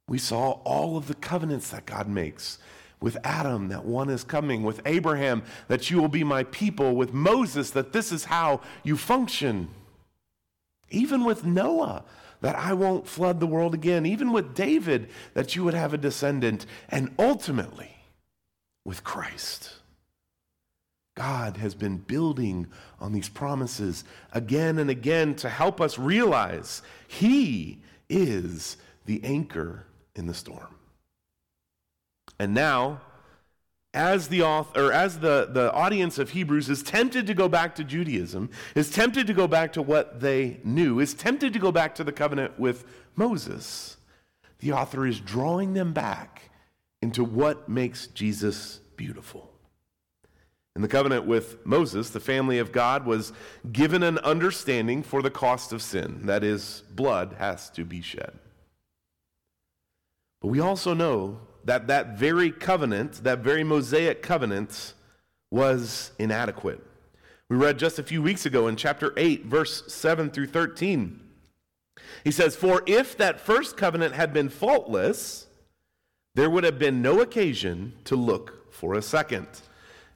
We 0.07 0.17
saw 0.17 0.51
all 0.63 0.97
of 0.97 1.07
the 1.07 1.15
covenants 1.15 1.69
that 1.69 1.85
God 1.85 2.07
makes 2.07 2.59
with 3.03 3.17
Adam 3.25 3.67
that 3.67 3.83
one 3.83 4.09
is 4.09 4.23
coming, 4.23 4.63
with 4.63 4.79
Abraham 4.85 5.43
that 5.67 5.91
you 5.91 5.99
will 5.99 6.07
be 6.07 6.23
my 6.23 6.41
people, 6.45 6.95
with 6.95 7.11
Moses 7.11 7.71
that 7.71 7.91
this 7.91 8.13
is 8.13 8.23
how 8.23 8.61
you 8.81 8.95
function, 8.95 9.67
even 10.89 11.25
with 11.25 11.43
Noah 11.43 12.05
that 12.39 12.55
I 12.55 12.71
won't 12.71 13.05
flood 13.05 13.41
the 13.41 13.45
world 13.45 13.73
again, 13.73 14.05
even 14.05 14.31
with 14.31 14.55
David 14.55 15.09
that 15.33 15.53
you 15.53 15.65
would 15.65 15.73
have 15.73 15.93
a 15.93 15.97
descendant, 15.97 16.65
and 16.87 17.13
ultimately 17.19 17.93
with 18.85 19.03
Christ. 19.03 19.73
God 21.15 21.57
has 21.57 21.75
been 21.75 21.97
building 21.97 22.67
on 23.01 23.11
these 23.11 23.27
promises 23.27 24.05
again 24.31 24.79
and 24.79 24.89
again 24.89 25.35
to 25.35 25.49
help 25.49 25.81
us 25.81 25.99
realize 25.99 26.81
He 27.09 27.81
is 28.07 28.77
the 29.05 29.21
anchor 29.25 29.87
in 30.15 30.25
the 30.25 30.33
storm. 30.33 30.73
And 32.39 32.53
now, 32.53 33.01
as 33.93 34.27
the 34.29 34.41
author, 34.41 34.87
or 34.87 34.91
as 34.91 35.19
the, 35.19 35.47
the 35.51 35.71
audience 35.73 36.17
of 36.17 36.31
Hebrews 36.31 36.69
is 36.69 36.81
tempted 36.81 37.27
to 37.27 37.33
go 37.33 37.47
back 37.47 37.75
to 37.75 37.83
Judaism, 37.83 38.49
is 38.75 38.89
tempted 38.89 39.27
to 39.27 39.33
go 39.33 39.47
back 39.47 39.73
to 39.73 39.81
what 39.81 40.19
they 40.19 40.59
knew, 40.63 40.99
is 40.99 41.13
tempted 41.13 41.53
to 41.53 41.59
go 41.59 41.71
back 41.71 41.93
to 41.95 42.03
the 42.03 42.11
covenant 42.11 42.59
with 42.59 42.85
Moses, 43.15 43.97
the 44.59 44.71
author 44.71 45.05
is 45.05 45.19
drawing 45.19 45.73
them 45.73 45.93
back 45.93 46.49
into 47.01 47.23
what 47.23 47.69
makes 47.69 48.07
Jesus 48.07 48.79
beautiful. 48.95 49.49
In 50.75 50.81
the 50.81 50.87
covenant 50.87 51.25
with 51.25 51.63
Moses, 51.65 52.09
the 52.09 52.19
family 52.19 52.57
of 52.57 52.71
God 52.71 53.05
was 53.05 53.31
given 53.71 54.01
an 54.01 54.17
understanding 54.19 55.03
for 55.03 55.21
the 55.21 55.29
cost 55.29 55.71
of 55.71 55.83
sin. 55.83 56.25
That 56.25 56.43
is, 56.43 56.83
blood 56.89 57.35
has 57.37 57.69
to 57.71 57.85
be 57.85 58.01
shed. 58.01 58.39
But 60.41 60.47
we 60.47 60.59
also 60.59 60.95
know 60.95 61.41
that 61.65 61.87
that 61.87 62.17
very 62.17 62.51
covenant, 62.51 63.23
that 63.23 63.39
very 63.39 63.63
Mosaic 63.63 64.21
covenant, 64.21 64.93
was 65.51 66.11
inadequate. 66.19 66.81
We 67.49 67.57
read 67.57 67.77
just 67.77 67.99
a 67.99 68.03
few 68.03 68.21
weeks 68.21 68.45
ago 68.45 68.67
in 68.67 68.75
chapter 68.75 69.13
8, 69.15 69.45
verse 69.45 69.83
7 69.93 70.31
through 70.31 70.47
13. 70.47 71.19
He 72.23 72.31
says, 72.31 72.55
For 72.55 72.81
if 72.87 73.17
that 73.17 73.39
first 73.39 73.77
covenant 73.77 74.15
had 74.15 74.33
been 74.33 74.49
faultless, 74.49 75.47
there 76.35 76.49
would 76.49 76.63
have 76.63 76.79
been 76.79 77.01
no 77.01 77.21
occasion 77.21 77.93
to 78.05 78.15
look 78.15 78.73
for 78.73 78.95
a 78.95 79.01
second. 79.01 79.47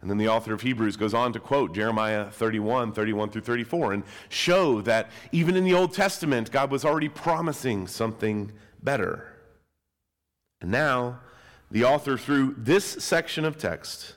And 0.01 0.09
then 0.09 0.17
the 0.17 0.27
author 0.27 0.53
of 0.53 0.61
Hebrews 0.61 0.95
goes 0.95 1.13
on 1.13 1.33
to 1.33 1.39
quote 1.39 1.73
Jeremiah 1.73 2.29
31, 2.29 2.93
31 2.93 3.29
through 3.29 3.41
34, 3.41 3.93
and 3.93 4.03
show 4.29 4.81
that 4.81 5.09
even 5.31 5.55
in 5.55 5.63
the 5.63 5.73
Old 5.73 5.93
Testament, 5.93 6.51
God 6.51 6.71
was 6.71 6.85
already 6.85 7.09
promising 7.09 7.87
something 7.87 8.51
better. 8.81 9.27
And 10.61 10.71
now, 10.71 11.19
the 11.69 11.83
author, 11.83 12.17
through 12.17 12.55
this 12.57 12.85
section 12.85 13.45
of 13.45 13.57
text, 13.57 14.15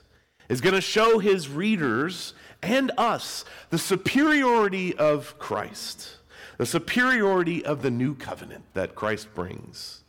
is 0.49 0.61
going 0.61 0.75
to 0.75 0.81
show 0.81 1.19
his 1.19 1.49
readers 1.49 2.33
and 2.61 2.91
us 2.97 3.45
the 3.69 3.77
superiority 3.77 4.95
of 4.95 5.37
Christ, 5.39 6.17
the 6.57 6.65
superiority 6.65 7.65
of 7.65 7.81
the 7.81 7.91
new 7.91 8.15
covenant 8.15 8.65
that 8.73 8.95
Christ 8.95 9.33
brings. 9.33 10.03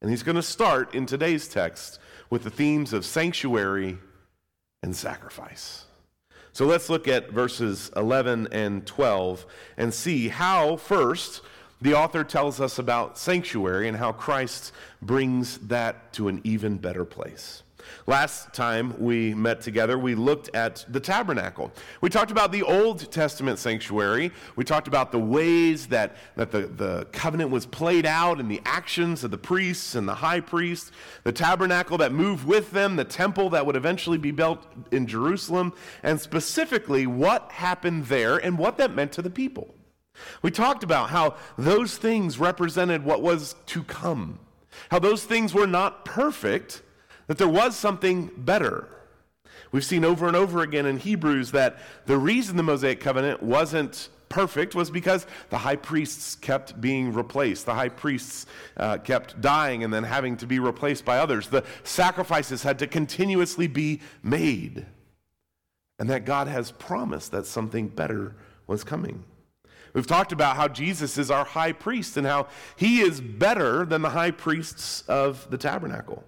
And 0.00 0.10
he's 0.10 0.22
going 0.22 0.36
to 0.36 0.42
start 0.42 0.94
in 0.94 1.06
today's 1.06 1.48
text 1.48 2.00
with 2.28 2.42
the 2.42 2.50
themes 2.50 2.92
of 2.92 3.04
sanctuary 3.04 3.98
and 4.82 4.96
sacrifice. 4.96 5.84
So 6.52 6.66
let's 6.66 6.90
look 6.90 7.08
at 7.08 7.30
verses 7.30 7.90
11 7.96 8.48
and 8.52 8.84
12 8.84 9.46
and 9.76 9.94
see 9.94 10.28
how, 10.28 10.76
first, 10.76 11.40
the 11.82 11.94
author 11.94 12.22
tells 12.22 12.60
us 12.60 12.78
about 12.78 13.18
sanctuary 13.18 13.88
and 13.88 13.96
how 13.96 14.12
Christ 14.12 14.72
brings 15.02 15.58
that 15.58 16.12
to 16.14 16.28
an 16.28 16.40
even 16.44 16.78
better 16.78 17.04
place. 17.04 17.64
Last 18.06 18.52
time 18.54 18.94
we 18.98 19.34
met 19.34 19.60
together, 19.60 19.98
we 19.98 20.14
looked 20.14 20.54
at 20.54 20.84
the 20.88 21.00
tabernacle. 21.00 21.72
We 22.00 22.08
talked 22.10 22.30
about 22.30 22.52
the 22.52 22.62
Old 22.62 23.10
Testament 23.10 23.58
sanctuary. 23.58 24.30
We 24.54 24.64
talked 24.64 24.86
about 24.86 25.10
the 25.10 25.18
ways 25.18 25.88
that, 25.88 26.16
that 26.36 26.52
the, 26.52 26.68
the 26.68 27.06
covenant 27.10 27.50
was 27.50 27.66
played 27.66 28.06
out 28.06 28.38
and 28.38 28.48
the 28.48 28.62
actions 28.64 29.24
of 29.24 29.32
the 29.32 29.38
priests 29.38 29.96
and 29.96 30.08
the 30.08 30.14
high 30.14 30.40
priest, 30.40 30.92
the 31.24 31.32
tabernacle 31.32 31.98
that 31.98 32.12
moved 32.12 32.46
with 32.46 32.70
them, 32.70 32.94
the 32.94 33.04
temple 33.04 33.50
that 33.50 33.66
would 33.66 33.76
eventually 33.76 34.18
be 34.18 34.30
built 34.30 34.64
in 34.92 35.06
Jerusalem, 35.06 35.72
and 36.04 36.20
specifically 36.20 37.06
what 37.06 37.50
happened 37.50 38.06
there 38.06 38.36
and 38.36 38.58
what 38.58 38.78
that 38.78 38.94
meant 38.94 39.10
to 39.12 39.22
the 39.22 39.30
people. 39.30 39.74
We 40.42 40.50
talked 40.50 40.84
about 40.84 41.10
how 41.10 41.36
those 41.56 41.96
things 41.96 42.38
represented 42.38 43.04
what 43.04 43.22
was 43.22 43.54
to 43.66 43.82
come, 43.84 44.38
how 44.90 44.98
those 44.98 45.24
things 45.24 45.54
were 45.54 45.66
not 45.66 46.04
perfect, 46.04 46.82
that 47.26 47.38
there 47.38 47.48
was 47.48 47.76
something 47.76 48.30
better. 48.36 48.88
We've 49.70 49.84
seen 49.84 50.04
over 50.04 50.26
and 50.26 50.36
over 50.36 50.60
again 50.60 50.86
in 50.86 50.98
Hebrews 50.98 51.52
that 51.52 51.78
the 52.06 52.18
reason 52.18 52.56
the 52.56 52.62
Mosaic 52.62 53.00
covenant 53.00 53.42
wasn't 53.42 54.10
perfect 54.28 54.74
was 54.74 54.90
because 54.90 55.26
the 55.50 55.58
high 55.58 55.76
priests 55.76 56.34
kept 56.34 56.80
being 56.80 57.12
replaced. 57.12 57.66
The 57.66 57.74
high 57.74 57.88
priests 57.88 58.46
uh, 58.76 58.98
kept 58.98 59.40
dying 59.40 59.84
and 59.84 59.92
then 59.92 60.04
having 60.04 60.36
to 60.38 60.46
be 60.46 60.58
replaced 60.58 61.04
by 61.04 61.18
others. 61.18 61.48
The 61.48 61.64
sacrifices 61.84 62.62
had 62.62 62.78
to 62.80 62.86
continuously 62.86 63.66
be 63.66 64.00
made. 64.22 64.86
And 65.98 66.10
that 66.10 66.24
God 66.24 66.48
has 66.48 66.72
promised 66.72 67.30
that 67.32 67.46
something 67.46 67.88
better 67.88 68.34
was 68.66 68.84
coming. 68.84 69.24
We've 69.92 70.06
talked 70.06 70.32
about 70.32 70.56
how 70.56 70.68
Jesus 70.68 71.18
is 71.18 71.30
our 71.30 71.44
high 71.44 71.72
priest 71.72 72.16
and 72.16 72.26
how 72.26 72.48
he 72.76 73.00
is 73.00 73.20
better 73.20 73.84
than 73.84 74.02
the 74.02 74.10
high 74.10 74.30
priests 74.30 75.02
of 75.06 75.50
the 75.50 75.58
tabernacle. 75.58 76.24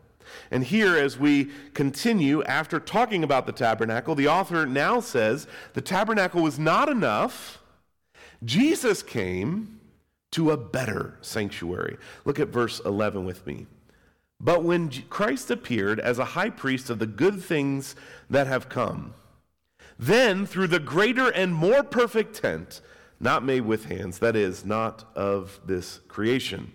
And 0.50 0.64
here, 0.64 0.97
as 0.97 1.18
we 1.18 1.50
continue, 1.73 2.42
after 2.44 2.78
talking 2.78 3.25
about 3.25 3.47
the 3.47 3.52
tabernacle, 3.52 4.14
the 4.14 4.28
author 4.28 4.66
now 4.66 5.00
says 5.00 5.47
the 5.73 5.80
tabernacle 5.80 6.42
was 6.42 6.59
not 6.59 6.88
enough. 6.88 7.61
Jesus 8.44 9.02
came 9.02 9.80
to 10.33 10.50
a 10.50 10.56
better 10.56 11.16
sanctuary. 11.21 11.97
Look 12.25 12.40
at 12.40 12.49
verse 12.49 12.80
11 12.85 13.25
with 13.25 13.47
me. 13.47 13.66
But 14.40 14.64
when 14.64 14.90
Christ 15.09 15.50
appeared 15.50 16.00
as 16.00 16.18
a 16.18 16.25
high 16.25 16.50
priest 16.50 16.90
of 16.90 16.99
the 16.99 17.06
good 17.06 17.42
things 17.42 17.94
that 18.28 18.47
have 18.47 18.68
come, 18.68 19.14
then 19.99 20.44
through 20.44 20.66
the 20.66 20.80
greater 20.80 21.30
and 21.30 21.54
more 21.54 21.83
perfect 21.83 22.35
tent, 22.42 22.80
not 23.25 23.45
made 23.45 23.62
with 23.62 23.87
hands, 23.87 24.21
that 24.21 24.37
is, 24.37 24.64
not 24.64 25.04
of 25.16 25.59
this 25.64 25.99
creation. 26.07 26.71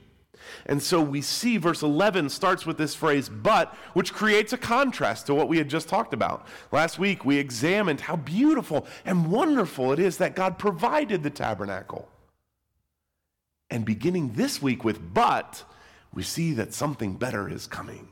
And 0.65 0.81
so 0.81 0.99
we 0.99 1.21
see 1.21 1.57
verse 1.57 1.83
11 1.83 2.29
starts 2.29 2.65
with 2.65 2.77
this 2.77 2.95
phrase, 2.95 3.29
but, 3.29 3.75
which 3.93 4.13
creates 4.13 4.51
a 4.51 4.57
contrast 4.57 5.27
to 5.27 5.35
what 5.35 5.47
we 5.47 5.57
had 5.57 5.69
just 5.69 5.87
talked 5.87 6.13
about. 6.13 6.47
Last 6.71 6.97
week 6.97 7.23
we 7.23 7.37
examined 7.37 8.01
how 8.01 8.15
beautiful 8.15 8.87
and 9.05 9.31
wonderful 9.31 9.93
it 9.93 9.99
is 9.99 10.17
that 10.17 10.35
God 10.35 10.57
provided 10.57 11.23
the 11.23 11.29
tabernacle. 11.29 12.09
And 13.69 13.85
beginning 13.85 14.33
this 14.33 14.61
week 14.61 14.83
with 14.83 15.13
but, 15.13 15.63
we 16.13 16.23
see 16.23 16.53
that 16.53 16.73
something 16.73 17.13
better 17.13 17.47
is 17.47 17.67
coming. 17.67 18.07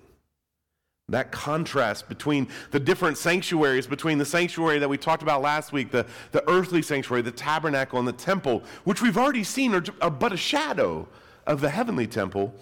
That 1.10 1.32
contrast 1.32 2.10
between 2.10 2.50
the 2.72 2.82
different 2.82 3.18
sanctuaries, 3.18 3.88
between 3.88 4.18
the 4.18 4.26
sanctuary 4.26 4.80
that 4.80 4.90
we 4.90 4.98
talked 4.98 5.24
about 5.24 5.42
last 5.42 5.72
week, 5.72 5.90
the, 5.90 6.06
the 6.32 6.48
earthly 6.50 6.82
sanctuary, 6.82 7.22
the 7.22 7.32
tabernacle, 7.32 7.98
and 7.98 8.08
the 8.08 8.12
temple, 8.14 8.62
which 8.84 9.02
we've 9.02 9.18
already 9.18 9.46
seen 9.46 9.74
are, 9.74 9.84
are 10.02 10.12
but 10.12 10.34
a 10.34 10.38
shadow 10.38 11.08
of 11.46 11.62
the 11.62 11.70
heavenly 11.70 12.08
temple. 12.08 12.54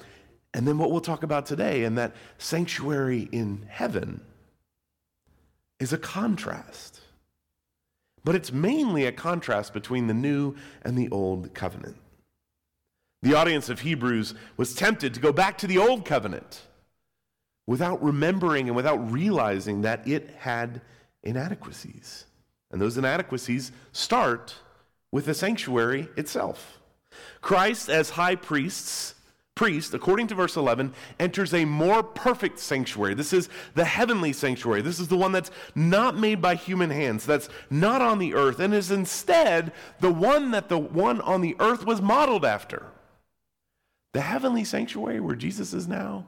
And 0.54 0.68
then 0.68 0.78
what 0.78 0.92
we'll 0.92 1.02
talk 1.02 1.24
about 1.24 1.48
today, 1.48 1.86
and 1.86 1.98
that 1.98 2.16
sanctuary 2.38 3.28
in 3.32 3.66
heaven, 3.68 4.22
is 5.80 5.92
a 5.92 5.98
contrast. 5.98 7.02
But 8.24 8.36
it's 8.36 8.52
mainly 8.52 9.06
a 9.06 9.12
contrast 9.12 9.74
between 9.74 10.06
the 10.06 10.14
new 10.14 10.56
and 10.84 10.96
the 10.96 11.10
old 11.10 11.56
covenant. 11.56 11.98
The 13.24 13.34
audience 13.34 13.70
of 13.70 13.80
Hebrews 13.80 14.36
was 14.56 14.76
tempted 14.76 15.16
to 15.16 15.20
go 15.20 15.34
back 15.34 15.58
to 15.58 15.68
the 15.68 15.80
old 15.80 16.06
covenant 16.06 16.62
without 17.68 18.04
remembering 18.04 18.68
and 18.68 18.76
without 18.76 19.12
realizing 19.12 19.82
that 19.82 20.08
it 20.08 20.30
had 20.40 20.82
inadequacies. 21.24 22.26
And 22.72 22.82
those 22.82 22.98
inadequacies 22.98 23.72
start 23.92 24.56
with 25.12 25.26
the 25.26 25.34
sanctuary 25.34 26.10
itself. 26.16 26.80
Christ, 27.42 27.90
as 27.90 28.12
high 28.12 28.36
priests, 28.36 29.16
priest, 29.56 29.94
according 29.94 30.28
to 30.28 30.36
verse 30.36 30.58
11, 30.58 30.94
enters 31.20 31.54
a 31.54 31.64
more 31.64 32.04
perfect 32.04 32.60
sanctuary. 32.60 33.14
This 33.14 33.32
is 33.32 33.48
the 33.74 33.86
heavenly 33.86 34.34
sanctuary. 34.34 34.82
This 34.82 35.00
is 35.00 35.08
the 35.08 35.18
one 35.18 35.32
that's 35.32 35.52
not 35.74 36.18
made 36.18 36.42
by 36.42 36.56
human 36.56 36.90
hands, 36.90 37.26
that's 37.26 37.48
not 37.70 38.02
on 38.02 38.20
the 38.20 38.36
earth, 38.36 38.60
and 38.60 38.74
is 38.74 38.92
instead 38.92 39.72
the 40.02 40.12
one 40.12 40.52
that 40.52 40.68
the 40.68 40.78
one 40.78 41.22
on 41.22 41.42
the 41.42 41.56
earth 41.60 41.86
was 41.86 42.02
modeled 42.02 42.44
after. 42.44 42.88
The 44.14 44.22
heavenly 44.22 44.66
sanctuary 44.66 45.22
where 45.22 45.36
Jesus 45.36 45.74
is 45.74 45.88
now 45.88 46.26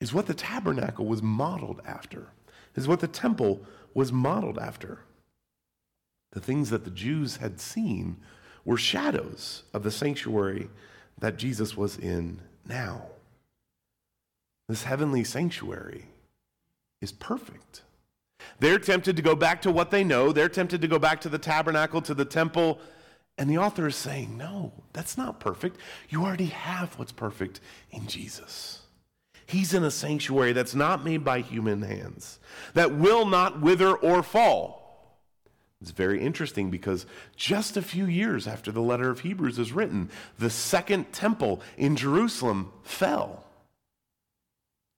is 0.00 0.12
what 0.12 0.26
the 0.26 0.34
tabernacle 0.34 1.06
was 1.06 1.22
modeled 1.22 1.80
after, 1.86 2.28
is 2.74 2.88
what 2.88 3.00
the 3.00 3.08
temple 3.08 3.60
was 3.94 4.12
modeled 4.12 4.58
after. 4.58 5.00
The 6.32 6.40
things 6.40 6.70
that 6.70 6.84
the 6.84 6.90
Jews 6.90 7.36
had 7.36 7.60
seen 7.60 8.16
were 8.64 8.76
shadows 8.76 9.64
of 9.74 9.82
the 9.82 9.90
sanctuary 9.90 10.68
that 11.18 11.36
Jesus 11.36 11.76
was 11.76 11.98
in 11.98 12.40
now. 12.66 13.02
This 14.68 14.84
heavenly 14.84 15.24
sanctuary 15.24 16.06
is 17.00 17.12
perfect. 17.12 17.82
They're 18.58 18.78
tempted 18.78 19.16
to 19.16 19.22
go 19.22 19.34
back 19.34 19.62
to 19.62 19.70
what 19.70 19.90
they 19.90 20.04
know. 20.04 20.32
They're 20.32 20.48
tempted 20.48 20.80
to 20.80 20.88
go 20.88 20.98
back 20.98 21.20
to 21.22 21.28
the 21.28 21.38
tabernacle, 21.38 22.00
to 22.02 22.14
the 22.14 22.24
temple. 22.24 22.78
And 23.36 23.50
the 23.50 23.58
author 23.58 23.86
is 23.86 23.96
saying, 23.96 24.36
no, 24.36 24.72
that's 24.92 25.18
not 25.18 25.40
perfect. 25.40 25.78
You 26.08 26.24
already 26.24 26.46
have 26.46 26.98
what's 26.98 27.12
perfect 27.12 27.60
in 27.90 28.06
Jesus. 28.06 28.79
He's 29.50 29.74
in 29.74 29.82
a 29.82 29.90
sanctuary 29.90 30.52
that's 30.52 30.76
not 30.76 31.04
made 31.04 31.24
by 31.24 31.40
human 31.40 31.82
hands, 31.82 32.38
that 32.74 32.94
will 32.94 33.26
not 33.26 33.60
wither 33.60 33.92
or 33.92 34.22
fall. 34.22 35.18
It's 35.80 35.90
very 35.90 36.20
interesting 36.20 36.70
because 36.70 37.04
just 37.34 37.76
a 37.76 37.82
few 37.82 38.06
years 38.06 38.46
after 38.46 38.70
the 38.70 38.80
letter 38.80 39.10
of 39.10 39.20
Hebrews 39.20 39.58
is 39.58 39.72
written, 39.72 40.08
the 40.38 40.50
second 40.50 41.12
temple 41.12 41.62
in 41.76 41.96
Jerusalem 41.96 42.70
fell 42.84 43.44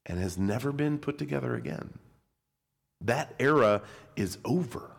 and 0.04 0.18
has 0.18 0.36
never 0.36 0.70
been 0.70 0.98
put 0.98 1.16
together 1.16 1.54
again. 1.54 1.98
That 3.00 3.34
era 3.38 3.80
is 4.16 4.36
over. 4.44 4.90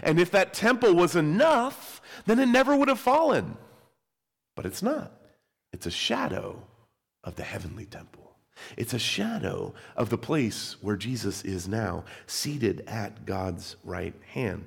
And 0.00 0.20
if 0.20 0.30
that 0.30 0.54
temple 0.54 0.94
was 0.94 1.16
enough, 1.16 2.00
then 2.24 2.38
it 2.38 2.46
never 2.46 2.76
would 2.76 2.88
have 2.88 3.00
fallen. 3.00 3.56
But 4.54 4.64
it's 4.64 4.82
not, 4.82 5.10
it's 5.72 5.86
a 5.86 5.90
shadow 5.90 6.62
of 7.24 7.34
the 7.34 7.42
heavenly 7.42 7.86
temple. 7.86 8.29
It's 8.76 8.94
a 8.94 8.98
shadow 8.98 9.74
of 9.96 10.10
the 10.10 10.18
place 10.18 10.76
where 10.80 10.96
Jesus 10.96 11.42
is 11.42 11.68
now, 11.68 12.04
seated 12.26 12.84
at 12.86 13.26
God's 13.26 13.76
right 13.84 14.14
hand. 14.32 14.64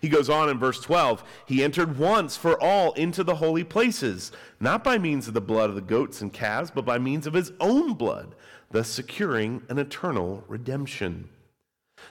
He 0.00 0.08
goes 0.08 0.30
on 0.30 0.48
in 0.48 0.58
verse 0.58 0.80
12 0.80 1.22
He 1.46 1.62
entered 1.62 1.98
once 1.98 2.36
for 2.36 2.60
all 2.62 2.92
into 2.94 3.22
the 3.24 3.36
holy 3.36 3.64
places, 3.64 4.32
not 4.60 4.82
by 4.82 4.98
means 4.98 5.28
of 5.28 5.34
the 5.34 5.40
blood 5.40 5.68
of 5.68 5.76
the 5.76 5.82
goats 5.82 6.20
and 6.20 6.32
calves, 6.32 6.70
but 6.70 6.84
by 6.84 6.98
means 6.98 7.26
of 7.26 7.34
his 7.34 7.52
own 7.60 7.94
blood, 7.94 8.34
thus 8.70 8.88
securing 8.88 9.62
an 9.68 9.78
eternal 9.78 10.44
redemption. 10.48 11.28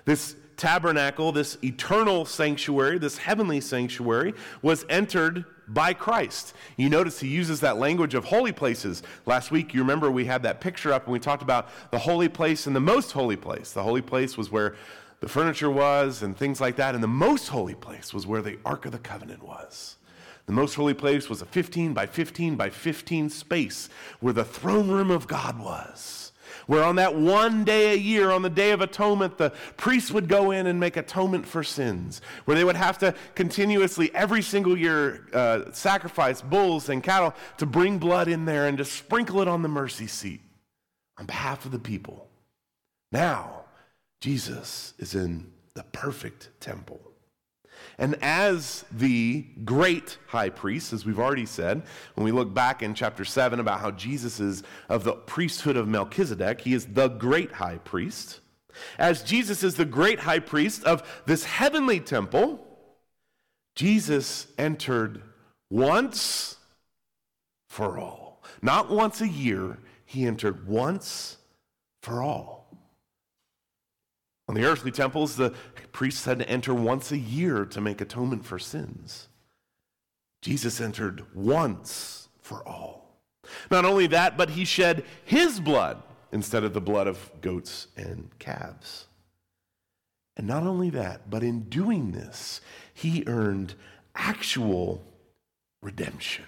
This 0.06 0.36
tabernacle, 0.58 1.32
this 1.32 1.58
eternal 1.63 2.25
sanctuary, 2.25 2.98
this 2.98 3.18
heavenly 3.18 3.62
sanctuary, 3.62 4.34
was 4.62 4.86
entered 4.89 5.46
by 5.68 5.94
Christ. 5.94 6.54
You 6.78 6.90
notice 6.90 7.20
he 7.20 7.28
uses 7.28 7.60
that 7.62 7.78
language 7.78 8.14
of 8.14 8.26
holy 8.26 8.52
places. 8.52 9.04
Last 9.26 9.52
week, 9.52 9.74
you 9.74 9.82
remember 9.82 10.12
we 10.12 10.26
had 10.26 10.44
that 10.44 10.62
picture 10.62 10.94
up 10.94 11.06
and 11.06 11.14
we 11.14 11.20
talked 11.20 11.42
about 11.42 11.70
the 11.92 12.00
holy 12.00 12.30
place 12.30 12.68
and 12.68 12.76
the 12.76 12.80
most 12.80 13.12
holy 13.12 13.36
place. 13.36 13.72
The 13.72 13.84
holy 13.84 14.02
place 14.02 14.38
was 14.38 14.52
where 14.52 14.76
the 15.20 15.30
furniture 15.30 15.72
was 15.72 16.22
and 16.22 16.38
things 16.38 16.62
like 16.62 16.76
that, 16.76 16.94
and 16.94 17.04
the 17.04 17.08
most 17.08 17.48
holy 17.48 17.76
place 17.76 18.14
was 18.14 18.28
where 18.28 18.42
the 18.42 18.60
Ark 18.66 18.86
of 18.86 18.92
the 18.92 19.00
Covenant 19.00 19.44
was. 19.44 19.96
The 20.46 20.54
most 20.54 20.76
holy 20.76 20.94
place 20.94 21.30
was 21.30 21.42
a 21.42 21.46
15 21.46 21.94
by 21.94 22.06
15 22.06 22.56
by 22.56 22.70
15 22.70 23.30
space 23.30 23.90
where 24.20 24.34
the 24.34 24.46
throne 24.46 24.90
room 24.90 25.10
of 25.10 25.28
God 25.28 25.60
was 25.60 26.25
where 26.68 26.84
on 26.84 26.96
that 26.96 27.16
one 27.16 27.64
day 27.64 27.94
a 27.94 27.98
year, 27.98 28.32
on 28.32 28.42
the 28.42 28.50
Day 28.50 28.72
of 28.72 28.82
Atonement, 28.82 29.38
the 29.38 29.52
priests 29.78 30.12
would 30.12 30.28
go 30.28 30.52
in 30.52 30.68
and 30.68 30.80
make 30.80 30.98
atonement 30.98 31.46
for 31.46 31.64
sins, 31.64 32.22
where 32.46 32.56
they 32.56 32.64
would 32.64 32.76
have 32.76 32.98
to 33.00 33.14
continuously, 33.36 34.14
every 34.14 34.42
single 34.42 34.78
year, 34.78 35.28
uh, 35.34 35.72
sacrifice 35.72 36.42
bulls 36.42 36.90
and 36.90 37.04
cattle 37.04 37.34
to 37.58 37.66
bring 37.66 37.98
blood 37.98 38.28
in 38.28 38.46
there 38.46 38.68
and 38.68 38.78
to 38.78 38.86
sprinkle 38.86 39.42
it 39.42 39.48
on 39.48 39.62
the 39.62 39.70
mercy 39.70 40.08
seat 40.08 40.42
on 41.18 41.26
behalf 41.26 41.66
of 41.66 41.72
the 41.72 41.80
people. 41.80 42.28
Now, 43.12 43.66
Jesus 44.22 44.94
is 44.98 45.16
in 45.16 45.52
the 45.74 45.84
perfect 45.84 46.50
temple. 46.60 47.00
And 47.98 48.17
as 48.22 48.86
the 48.91 49.46
great 49.63 50.17
high 50.27 50.50
priest, 50.50 50.94
as 50.94 51.05
we've 51.05 51.20
already 51.20 51.46
said, 51.46 51.84
when 52.15 52.25
we 52.25 52.32
look 52.32 52.53
back 52.53 52.84
in 52.84 52.94
chapter 52.94 53.24
7 53.24 53.60
about 53.60 53.79
how 53.79 53.91
Jesus 53.91 54.39
is 54.39 54.63
of 54.89 55.03
the 55.03 55.13
priesthood 55.13 55.77
of 55.77 55.88
Melchizedek, 55.88 56.62
he 56.62 56.74
is 56.74 56.86
the 56.86 57.08
great 57.08 57.53
high 57.53 57.77
priest. 57.77 58.41
As 58.98 59.24
Jesus 59.24 59.63
is 59.63 59.75
the 59.75 59.86
great 59.86 60.20
high 60.20 60.39
priest 60.39 60.84
of 60.84 61.03
this 61.25 61.46
heavenly 61.46 62.00
temple, 62.00 62.65
Jesus 63.75 64.48
entered 64.58 65.22
once 65.70 66.58
for 67.70 67.98
all. 67.98 68.44
Not 68.62 68.89
once 68.89 69.22
a 69.22 69.27
year, 69.27 69.79
he 70.05 70.25
entered 70.25 70.67
once 70.67 71.38
for 72.01 72.22
all. 72.22 72.55
On 74.48 74.56
the 74.56 74.66
earthly 74.66 74.92
temples, 74.92 75.36
the 75.36 75.54
priests 75.92 76.25
had 76.25 76.40
to 76.40 76.50
enter 76.50 76.74
once 76.74 77.12
a 77.12 77.18
year 77.18 77.66
to 77.66 77.82
make 77.82 78.02
atonement 78.02 78.46
for 78.46 78.60
sins. 78.60 79.28
Jesus 80.42 80.80
entered 80.80 81.25
once 81.34 82.30
for 82.42 82.68
all. 82.68 83.20
Not 83.72 83.86
only 83.86 84.08
that, 84.08 84.38
but 84.38 84.52
he 84.52 84.66
shed 84.66 85.04
his 85.24 85.60
blood 85.60 86.02
instead 86.32 86.64
of 86.64 86.74
the 86.74 86.82
blood 86.82 87.08
of 87.08 87.32
goats 87.42 87.88
and 87.98 88.30
calves. 88.38 89.08
And 90.38 90.46
not 90.46 90.64
only 90.64 90.90
that, 90.92 91.30
but 91.30 91.44
in 91.44 91.62
doing 91.64 92.12
this, 92.12 92.62
he 92.94 93.24
earned 93.25 93.74
actual 94.14 95.04
redemption. 95.82 96.46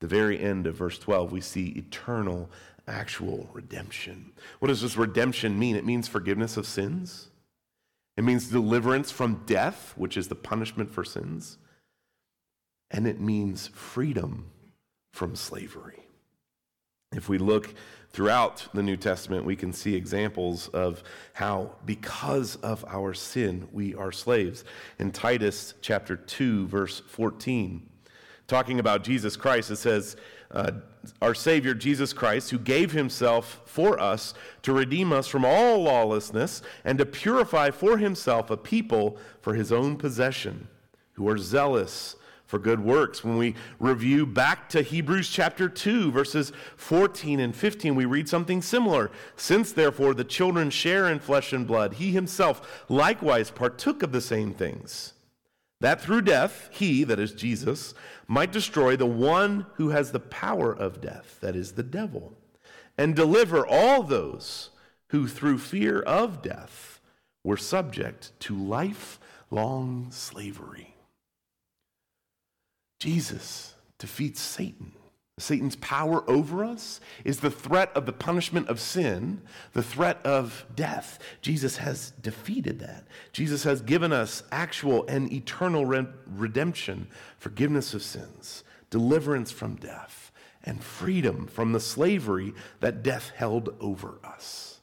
The 0.00 0.06
very 0.06 0.40
end 0.40 0.66
of 0.66 0.76
verse 0.76 0.98
12, 0.98 1.32
we 1.32 1.40
see 1.40 1.68
eternal 1.68 2.50
actual 2.88 3.48
redemption. 3.52 4.32
What 4.58 4.68
does 4.68 4.82
this 4.82 4.96
redemption 4.96 5.58
mean? 5.58 5.76
It 5.76 5.84
means 5.84 6.08
forgiveness 6.08 6.56
of 6.56 6.66
sins, 6.66 7.28
it 8.16 8.24
means 8.24 8.48
deliverance 8.48 9.10
from 9.10 9.42
death, 9.46 9.92
which 9.96 10.16
is 10.16 10.28
the 10.28 10.34
punishment 10.34 10.90
for 10.90 11.04
sins, 11.04 11.58
and 12.90 13.06
it 13.06 13.20
means 13.20 13.68
freedom 13.68 14.46
from 15.12 15.36
slavery. 15.36 16.06
If 17.12 17.28
we 17.28 17.38
look 17.38 17.74
throughout 18.10 18.68
the 18.72 18.82
New 18.82 18.96
Testament, 18.96 19.44
we 19.44 19.56
can 19.56 19.72
see 19.72 19.94
examples 19.94 20.68
of 20.68 21.02
how, 21.34 21.72
because 21.84 22.56
of 22.56 22.84
our 22.88 23.12
sin, 23.14 23.68
we 23.72 23.94
are 23.94 24.10
slaves. 24.10 24.64
In 24.98 25.12
Titus 25.12 25.74
chapter 25.82 26.16
2, 26.16 26.66
verse 26.66 27.02
14, 27.08 27.86
talking 28.46 28.78
about 28.78 29.04
Jesus 29.04 29.36
Christ, 29.36 29.70
it 29.70 29.76
says, 29.76 30.16
uh, 30.50 30.72
our 31.20 31.34
Savior 31.34 31.74
Jesus 31.74 32.12
Christ, 32.12 32.50
who 32.50 32.58
gave 32.58 32.92
himself 32.92 33.60
for 33.64 34.00
us 34.00 34.34
to 34.62 34.72
redeem 34.72 35.12
us 35.12 35.26
from 35.26 35.44
all 35.44 35.82
lawlessness 35.82 36.62
and 36.84 36.98
to 36.98 37.06
purify 37.06 37.70
for 37.70 37.98
himself 37.98 38.50
a 38.50 38.56
people 38.56 39.18
for 39.40 39.54
his 39.54 39.72
own 39.72 39.96
possession, 39.96 40.68
who 41.14 41.28
are 41.28 41.38
zealous 41.38 42.16
for 42.46 42.58
good 42.58 42.80
works. 42.80 43.24
When 43.24 43.36
we 43.36 43.54
review 43.78 44.24
back 44.24 44.68
to 44.70 44.82
Hebrews 44.82 45.28
chapter 45.28 45.68
2, 45.68 46.12
verses 46.12 46.52
14 46.76 47.40
and 47.40 47.54
15, 47.54 47.94
we 47.94 48.04
read 48.04 48.28
something 48.28 48.62
similar. 48.62 49.10
Since 49.36 49.72
therefore 49.72 50.14
the 50.14 50.24
children 50.24 50.70
share 50.70 51.08
in 51.08 51.18
flesh 51.18 51.52
and 51.52 51.66
blood, 51.66 51.94
he 51.94 52.12
himself 52.12 52.84
likewise 52.88 53.50
partook 53.50 54.02
of 54.02 54.12
the 54.12 54.20
same 54.20 54.54
things 54.54 55.12
that 55.80 56.00
through 56.00 56.22
death, 56.22 56.68
he, 56.72 57.04
that 57.04 57.18
is 57.18 57.32
Jesus, 57.32 57.94
might 58.26 58.52
destroy 58.52 58.96
the 58.96 59.06
one 59.06 59.66
who 59.74 59.90
has 59.90 60.10
the 60.12 60.20
power 60.20 60.72
of 60.72 61.00
death, 61.00 61.38
that 61.40 61.54
is 61.54 61.72
the 61.72 61.82
devil, 61.82 62.32
and 62.96 63.14
deliver 63.14 63.66
all 63.66 64.02
those 64.02 64.70
who 65.08 65.28
through 65.28 65.58
fear 65.58 66.00
of 66.00 66.42
death 66.42 67.00
were 67.44 67.56
subject 67.56 68.32
to 68.40 68.56
lifelong 68.56 70.08
slavery. 70.10 70.94
Jesus 72.98 73.74
defeats 73.98 74.40
Satan 74.40 74.92
Satan's 75.38 75.76
power 75.76 76.24
over 76.30 76.64
us 76.64 76.98
is 77.22 77.40
the 77.40 77.50
threat 77.50 77.92
of 77.94 78.06
the 78.06 78.12
punishment 78.14 78.68
of 78.68 78.80
sin, 78.80 79.42
the 79.74 79.82
threat 79.82 80.18
of 80.24 80.64
death. 80.74 81.18
Jesus 81.42 81.76
has 81.76 82.12
defeated 82.22 82.78
that. 82.78 83.04
Jesus 83.34 83.62
has 83.64 83.82
given 83.82 84.14
us 84.14 84.44
actual 84.50 85.06
and 85.08 85.30
eternal 85.30 85.84
re- 85.84 86.06
redemption, 86.26 87.08
forgiveness 87.38 87.92
of 87.92 88.02
sins, 88.02 88.64
deliverance 88.88 89.50
from 89.50 89.76
death, 89.76 90.32
and 90.64 90.82
freedom 90.82 91.46
from 91.46 91.72
the 91.72 91.80
slavery 91.80 92.54
that 92.80 93.02
death 93.02 93.30
held 93.36 93.74
over 93.78 94.18
us. 94.24 94.75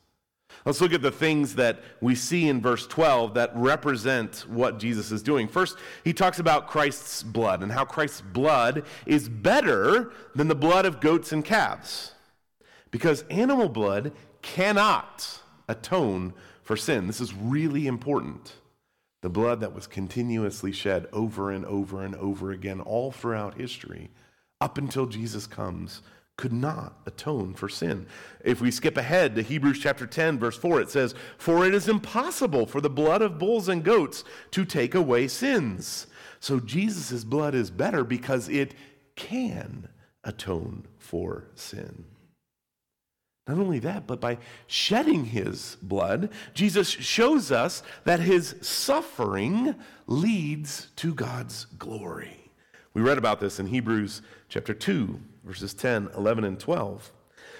Let's 0.66 0.80
look 0.80 0.94
at 0.94 1.02
the 1.02 1.12
things 1.12 1.56
that 1.56 1.82
we 2.00 2.16
see 2.16 2.48
in 2.48 2.62
verse 2.62 2.88
12 2.88 3.34
that 3.34 3.52
represent 3.54 4.46
what 4.48 4.80
Jesus 4.80 5.12
is 5.12 5.22
doing. 5.22 5.48
First, 5.48 5.78
he 6.04 6.14
talks 6.14 6.40
about 6.40 6.68
Christ's 6.68 7.22
blood 7.22 7.62
and 7.62 7.72
how 7.72 7.84
Christ's 7.84 8.22
blood 8.22 8.86
is 9.06 9.28
better 9.28 10.14
than 10.36 10.48
the 10.48 10.56
blood 10.56 10.86
of 10.86 11.02
goats 11.02 11.34
and 11.34 11.44
calves. 11.44 12.14
Because 12.92 13.24
animal 13.30 13.68
blood 13.68 14.14
cannot 14.42 15.42
atone 15.68 16.34
for 16.62 16.78
sin. 16.78 17.08
This 17.08 17.20
is 17.20 17.34
really 17.34 17.88
important. 17.88 18.54
The 19.22 19.30
blood 19.30 19.60
that 19.60 19.74
was 19.74 19.88
continuously 19.88 20.72
shed 20.72 21.08
over 21.12 21.52
and 21.52 21.66
over 21.66 22.04
and 22.04 22.16
over 22.16 22.52
again 22.52 22.80
all 22.80 23.12
throughout 23.12 23.56
history 23.56 24.12
up 24.62 24.78
until 24.78 25.08
Jesus 25.08 25.46
comes 25.46 26.02
could 26.38 26.54
not 26.54 27.00
atone 27.06 27.54
for 27.54 27.70
sin. 27.70 28.08
If 28.44 28.60
we 28.60 28.72
skip 28.72 28.98
ahead 28.98 29.36
to 29.36 29.42
Hebrews 29.42 29.80
chapter 29.80 30.08
10, 30.08 30.40
verse 30.40 30.58
4, 30.58 30.82
it 30.82 30.90
says, 30.90 31.14
For 31.38 31.66
it 31.66 31.76
is 31.76 31.88
impossible 31.88 32.66
for 32.66 32.82
the 32.82 32.90
blood 32.90 33.22
of 33.22 33.38
bulls 33.38 33.70
and 33.70 33.84
goats 33.84 34.24
to 34.52 34.66
take 34.66 34.96
away 34.96 35.28
sins. 35.28 36.08
So 36.40 36.60
Jesus' 36.60 37.24
blood 37.24 37.54
is 37.56 37.70
better 37.70 38.04
because 38.04 38.50
it 38.50 38.74
can 39.16 39.90
atone 40.24 40.88
for 40.98 41.50
sin. 41.56 42.06
Not 43.48 43.60
only 43.60 43.80
that, 43.80 44.08
but 44.08 44.22
by 44.22 44.38
shedding 44.68 45.26
his 45.26 45.78
blood, 45.82 46.30
Jesus 46.54 46.90
shows 46.90 47.52
us 47.52 47.84
that 48.06 48.22
his 48.22 48.56
suffering 48.62 49.76
leads 50.08 50.88
to 50.96 51.14
God's 51.14 51.66
glory. 51.78 52.52
We 52.94 53.02
read 53.02 53.18
about 53.18 53.40
this 53.40 53.60
in 53.60 53.68
Hebrews 53.68 54.22
chapter 54.48 54.74
2, 54.74 55.20
verses 55.44 55.74
10, 55.74 56.10
11, 56.16 56.44
and 56.44 56.60
12. 56.60 57.12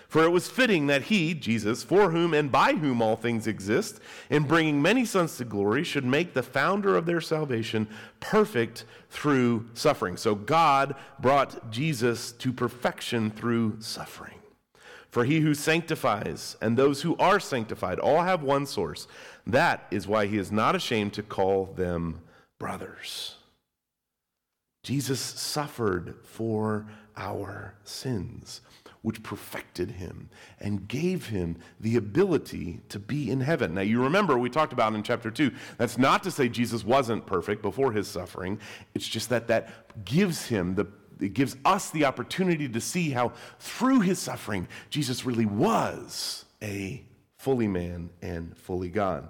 For 0.08 0.24
it 0.24 0.30
was 0.30 0.48
fitting 0.48 0.88
that 0.88 1.04
he, 1.04 1.34
Jesus, 1.34 1.82
for 1.82 2.12
whom 2.12 2.36
and 2.36 2.52
by 2.52 2.74
whom 2.74 3.02
all 3.02 3.16
things 3.16 3.48
exist, 3.48 4.00
in 4.30 4.44
bringing 4.44 4.80
many 4.80 5.06
sons 5.06 5.38
to 5.38 5.44
glory, 5.44 5.84
should 5.84 6.06
make 6.06 6.34
the 6.34 6.44
founder 6.44 6.96
of 6.96 7.08
their 7.08 7.20
salvation 7.20 7.88
perfect 8.20 8.86
through 9.10 9.68
suffering. 9.74 10.16
So 10.16 10.36
God 10.36 10.96
brought 11.20 11.72
Jesus 11.72 12.32
to 12.34 12.54
perfection 12.54 13.32
through 13.32 13.82
suffering. 13.82 14.38
For 15.10 15.26
he 15.26 15.40
who 15.40 15.54
sanctifies 15.54 16.58
and 16.62 16.78
those 16.78 17.02
who 17.02 17.16
are 17.18 17.40
sanctified 17.40 18.00
all 18.00 18.22
have 18.22 18.44
one 18.44 18.66
source. 18.66 19.08
That 19.48 19.88
is 19.90 20.08
why 20.08 20.28
he 20.28 20.38
is 20.38 20.52
not 20.52 20.76
ashamed 20.76 21.14
to 21.14 21.24
call 21.24 21.66
them 21.66 22.22
brothers. 22.60 23.36
Jesus 24.84 25.20
suffered 25.20 26.16
for 26.24 26.86
our 27.16 27.76
sins. 27.84 28.62
which 29.04 29.22
perfected 29.22 29.92
him 29.92 30.30
and 30.60 30.88
gave 30.88 31.28
him 31.28 31.58
the 31.80 31.98
ability 31.98 32.80
to 32.90 32.98
be 32.98 33.30
in 33.30 33.42
heaven. 33.42 33.74
Now, 33.76 33.82
you 33.82 34.02
remember 34.02 34.38
we 34.38 34.50
talked 34.50 34.72
about 34.74 34.96
in 34.96 35.04
chapter 35.04 35.30
2, 35.30 35.52
that's 35.78 35.98
not 35.98 36.24
to 36.24 36.32
say 36.32 36.48
Jesus 36.48 36.86
wasn't 36.86 37.26
perfect 37.26 37.62
before 37.62 37.92
his 37.92 38.08
suffering. 38.08 38.60
It's 38.96 39.08
just 39.08 39.30
that 39.30 39.48
that 39.48 40.04
gives 40.06 40.48
him 40.48 40.76
the 40.76 40.88
it 41.22 41.36
gives 41.36 41.56
us 41.64 41.92
the 41.92 42.06
opportunity 42.06 42.68
to 42.68 42.82
see 42.82 43.12
how 43.12 43.34
through 43.60 44.00
his 44.00 44.20
suffering 44.20 44.68
Jesus 44.90 45.26
really 45.26 45.46
was 45.46 46.44
a 46.62 47.04
fully 47.38 47.68
man 47.68 48.10
and 48.22 48.58
fully 48.58 48.90
God. 48.90 49.28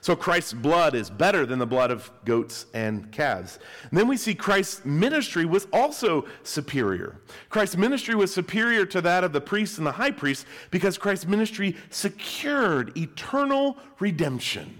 So 0.00 0.14
Christ's 0.14 0.52
blood 0.52 0.94
is 0.94 1.10
better 1.10 1.46
than 1.46 1.58
the 1.58 1.66
blood 1.66 1.90
of 1.90 2.10
goats 2.24 2.66
and 2.74 3.10
calves. 3.10 3.58
And 3.90 3.98
then 3.98 4.06
we 4.06 4.16
see 4.16 4.34
Christ's 4.34 4.84
ministry 4.84 5.44
was 5.44 5.66
also 5.72 6.26
superior. 6.42 7.16
Christ's 7.48 7.76
ministry 7.76 8.14
was 8.14 8.32
superior 8.32 8.86
to 8.86 9.00
that 9.00 9.24
of 9.24 9.32
the 9.32 9.40
priests 9.40 9.78
and 9.78 9.86
the 9.86 9.92
high 9.92 10.10
priest 10.10 10.46
because 10.70 10.98
Christ's 10.98 11.26
ministry 11.26 11.76
secured 11.90 12.96
eternal 12.96 13.76
redemption. 13.98 14.78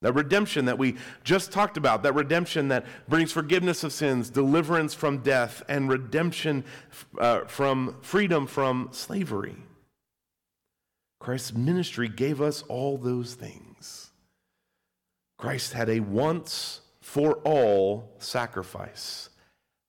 That 0.00 0.14
redemption 0.14 0.64
that 0.64 0.78
we 0.78 0.96
just 1.22 1.52
talked 1.52 1.76
about, 1.76 2.02
that 2.02 2.14
redemption 2.14 2.68
that 2.68 2.86
brings 3.08 3.30
forgiveness 3.30 3.84
of 3.84 3.92
sins, 3.92 4.30
deliverance 4.30 4.94
from 4.94 5.18
death, 5.18 5.62
and 5.68 5.88
redemption 5.88 6.64
uh, 7.18 7.44
from 7.44 7.96
freedom 8.02 8.48
from 8.48 8.88
slavery. 8.90 9.54
Christ's 11.20 11.54
ministry 11.54 12.08
gave 12.08 12.40
us 12.40 12.64
all 12.66 12.98
those 12.98 13.34
things. 13.34 13.71
Christ 15.42 15.72
had 15.72 15.88
a 15.88 15.98
once 15.98 16.82
for 17.00 17.32
all 17.38 18.08
sacrifice 18.20 19.28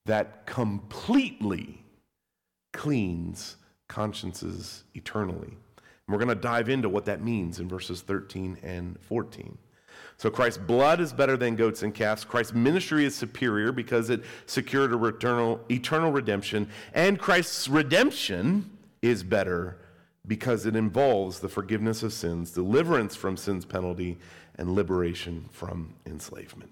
that 0.04 0.46
completely 0.46 1.84
cleans 2.72 3.54
consciences 3.86 4.82
eternally. 4.96 5.46
And 5.46 6.08
we're 6.08 6.18
going 6.18 6.26
to 6.26 6.34
dive 6.34 6.68
into 6.68 6.88
what 6.88 7.04
that 7.04 7.22
means 7.22 7.60
in 7.60 7.68
verses 7.68 8.02
13 8.02 8.58
and 8.64 8.98
14. 9.02 9.56
So 10.16 10.28
Christ's 10.28 10.58
blood 10.58 11.00
is 11.00 11.12
better 11.12 11.36
than 11.36 11.54
goats 11.54 11.84
and 11.84 11.94
calves. 11.94 12.24
Christ's 12.24 12.54
ministry 12.54 13.04
is 13.04 13.14
superior 13.14 13.70
because 13.70 14.10
it 14.10 14.24
secured 14.46 14.92
a 14.92 15.04
eternal, 15.04 15.60
eternal 15.70 16.10
redemption. 16.10 16.68
And 16.94 17.16
Christ's 17.16 17.68
redemption 17.68 18.76
is 19.02 19.22
better 19.22 19.78
because 20.26 20.66
it 20.66 20.76
involves 20.76 21.40
the 21.40 21.48
forgiveness 21.48 22.02
of 22.02 22.12
sins, 22.12 22.50
deliverance 22.50 23.14
from 23.14 23.36
sin's 23.36 23.64
penalty, 23.64 24.18
and 24.56 24.74
liberation 24.74 25.48
from 25.50 25.94
enslavement. 26.06 26.70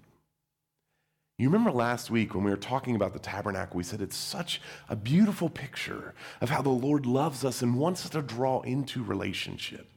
You 1.39 1.49
remember 1.49 1.73
last 1.73 2.11
week 2.11 2.35
when 2.35 2.45
we 2.45 2.51
were 2.51 2.57
talking 2.57 2.95
about 2.95 3.13
the 3.13 3.19
tabernacle, 3.19 3.77
we 3.77 3.83
said 3.83 4.01
it's 4.01 4.17
such 4.17 4.61
a 4.89 4.95
beautiful 4.95 5.49
picture 5.49 6.15
of 6.41 6.51
how 6.51 6.63
the 6.63 6.71
Lord 6.71 7.05
loves 7.05 7.45
us 7.45 7.63
and 7.63 7.77
wants 7.77 8.05
us 8.05 8.11
to 8.11 8.23
draw 8.23 8.61
into 8.61 9.03
relationship 9.03 9.89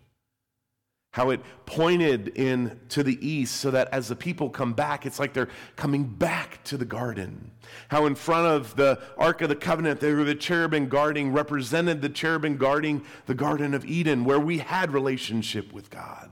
how 1.16 1.30
it 1.30 1.40
pointed 1.66 2.28
in 2.36 2.78
to 2.90 3.02
the 3.02 3.26
east 3.26 3.56
so 3.62 3.72
that 3.72 3.88
as 3.94 4.10
the 4.10 4.16
people 4.18 4.50
come 4.50 4.74
back 4.74 5.06
it's 5.06 5.18
like 5.18 5.32
they're 5.32 5.48
coming 5.78 6.04
back 6.04 6.62
to 6.66 6.76
the 6.76 6.84
garden. 6.84 7.52
How 7.88 8.06
in 8.06 8.16
front 8.16 8.48
of 8.48 8.76
the 8.76 9.02
ark 9.18 9.42
of 9.42 9.48
the 9.48 9.56
covenant 9.56 10.02
there 10.02 10.18
were 10.18 10.26
the 10.26 10.36
cherubim 10.36 10.90
guarding 10.90 11.32
represented 11.32 12.02
the 12.02 12.10
cherubim 12.10 12.58
guarding 12.58 13.02
the 13.28 13.34
garden 13.34 13.74
of 13.74 13.86
eden 13.86 14.26
where 14.26 14.42
we 14.42 14.58
had 14.58 14.94
relationship 14.94 15.72
with 15.72 15.90
god. 15.90 16.30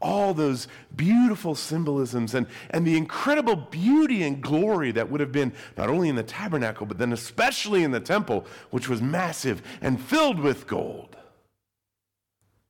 All 0.00 0.32
those 0.32 0.68
beautiful 0.94 1.56
symbolisms 1.56 2.36
and, 2.36 2.46
and 2.70 2.86
the 2.86 2.96
incredible 2.96 3.56
beauty 3.56 4.22
and 4.22 4.40
glory 4.40 4.92
that 4.92 5.10
would 5.10 5.22
have 5.22 5.32
been 5.32 5.52
not 5.76 5.90
only 5.90 6.08
in 6.08 6.14
the 6.14 6.22
tabernacle 6.22 6.86
but 6.86 6.98
then 6.98 7.12
especially 7.12 7.82
in 7.82 7.90
the 7.90 7.98
temple 7.98 8.46
which 8.70 8.88
was 8.88 9.02
massive 9.02 9.60
and 9.80 10.00
filled 10.00 10.38
with 10.38 10.68
gold. 10.68 11.16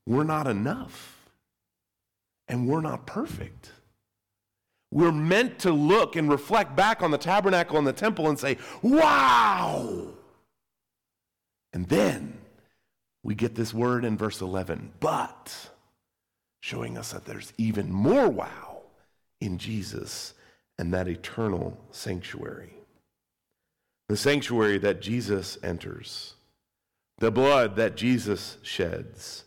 Were 0.06 0.24
not 0.24 0.46
enough 0.46 1.13
and 2.48 2.68
we're 2.68 2.80
not 2.80 3.06
perfect. 3.06 3.70
We're 4.90 5.12
meant 5.12 5.58
to 5.60 5.72
look 5.72 6.14
and 6.14 6.30
reflect 6.30 6.76
back 6.76 7.02
on 7.02 7.10
the 7.10 7.18
tabernacle 7.18 7.78
and 7.78 7.86
the 7.86 7.92
temple 7.92 8.28
and 8.28 8.38
say, 8.38 8.58
wow. 8.80 10.08
And 11.72 11.88
then 11.88 12.38
we 13.24 13.34
get 13.34 13.54
this 13.56 13.74
word 13.74 14.04
in 14.04 14.16
verse 14.16 14.40
11, 14.40 14.92
but 15.00 15.70
showing 16.60 16.96
us 16.96 17.12
that 17.12 17.24
there's 17.24 17.52
even 17.58 17.90
more 17.90 18.28
wow 18.28 18.82
in 19.40 19.58
Jesus 19.58 20.34
and 20.78 20.94
that 20.94 21.08
eternal 21.08 21.76
sanctuary. 21.90 22.74
The 24.08 24.16
sanctuary 24.16 24.78
that 24.78 25.00
Jesus 25.00 25.58
enters, 25.62 26.34
the 27.18 27.30
blood 27.30 27.76
that 27.76 27.96
Jesus 27.96 28.58
sheds, 28.62 29.44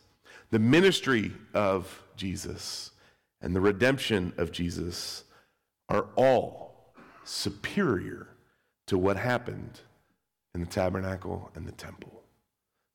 the 0.50 0.60
ministry 0.60 1.32
of 1.54 2.04
Jesus 2.18 2.92
and 3.42 3.56
the 3.56 3.62
redemption 3.62 4.34
of 4.38 4.52
Jesus 4.52 5.24
are 5.90 6.08
all 6.16 6.94
superior 7.24 8.28
to 8.88 8.98
what 8.98 9.18
happened 9.18 9.82
in 10.54 10.62
the 10.62 10.68
tabernacle 10.68 11.52
and 11.56 11.68
the 11.68 11.72
temple. 11.74 12.24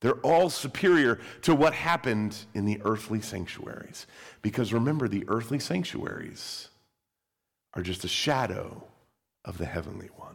They're 0.01 0.15
all 0.15 0.51
superior 0.51 1.21
to 1.43 1.55
what 1.55 1.75
happened 1.75 2.37
in 2.55 2.65
the 2.65 2.81
earthly 2.85 3.21
sanctuaries. 3.21 4.07
Because 4.43 4.73
remember, 4.73 5.07
the 5.07 5.25
earthly 5.29 5.61
sanctuaries 5.61 6.69
are 7.75 7.83
just 7.83 8.05
a 8.05 8.09
shadow 8.09 8.85
of 9.45 9.59
the 9.59 9.67
heavenly 9.67 10.11
one. 10.17 10.35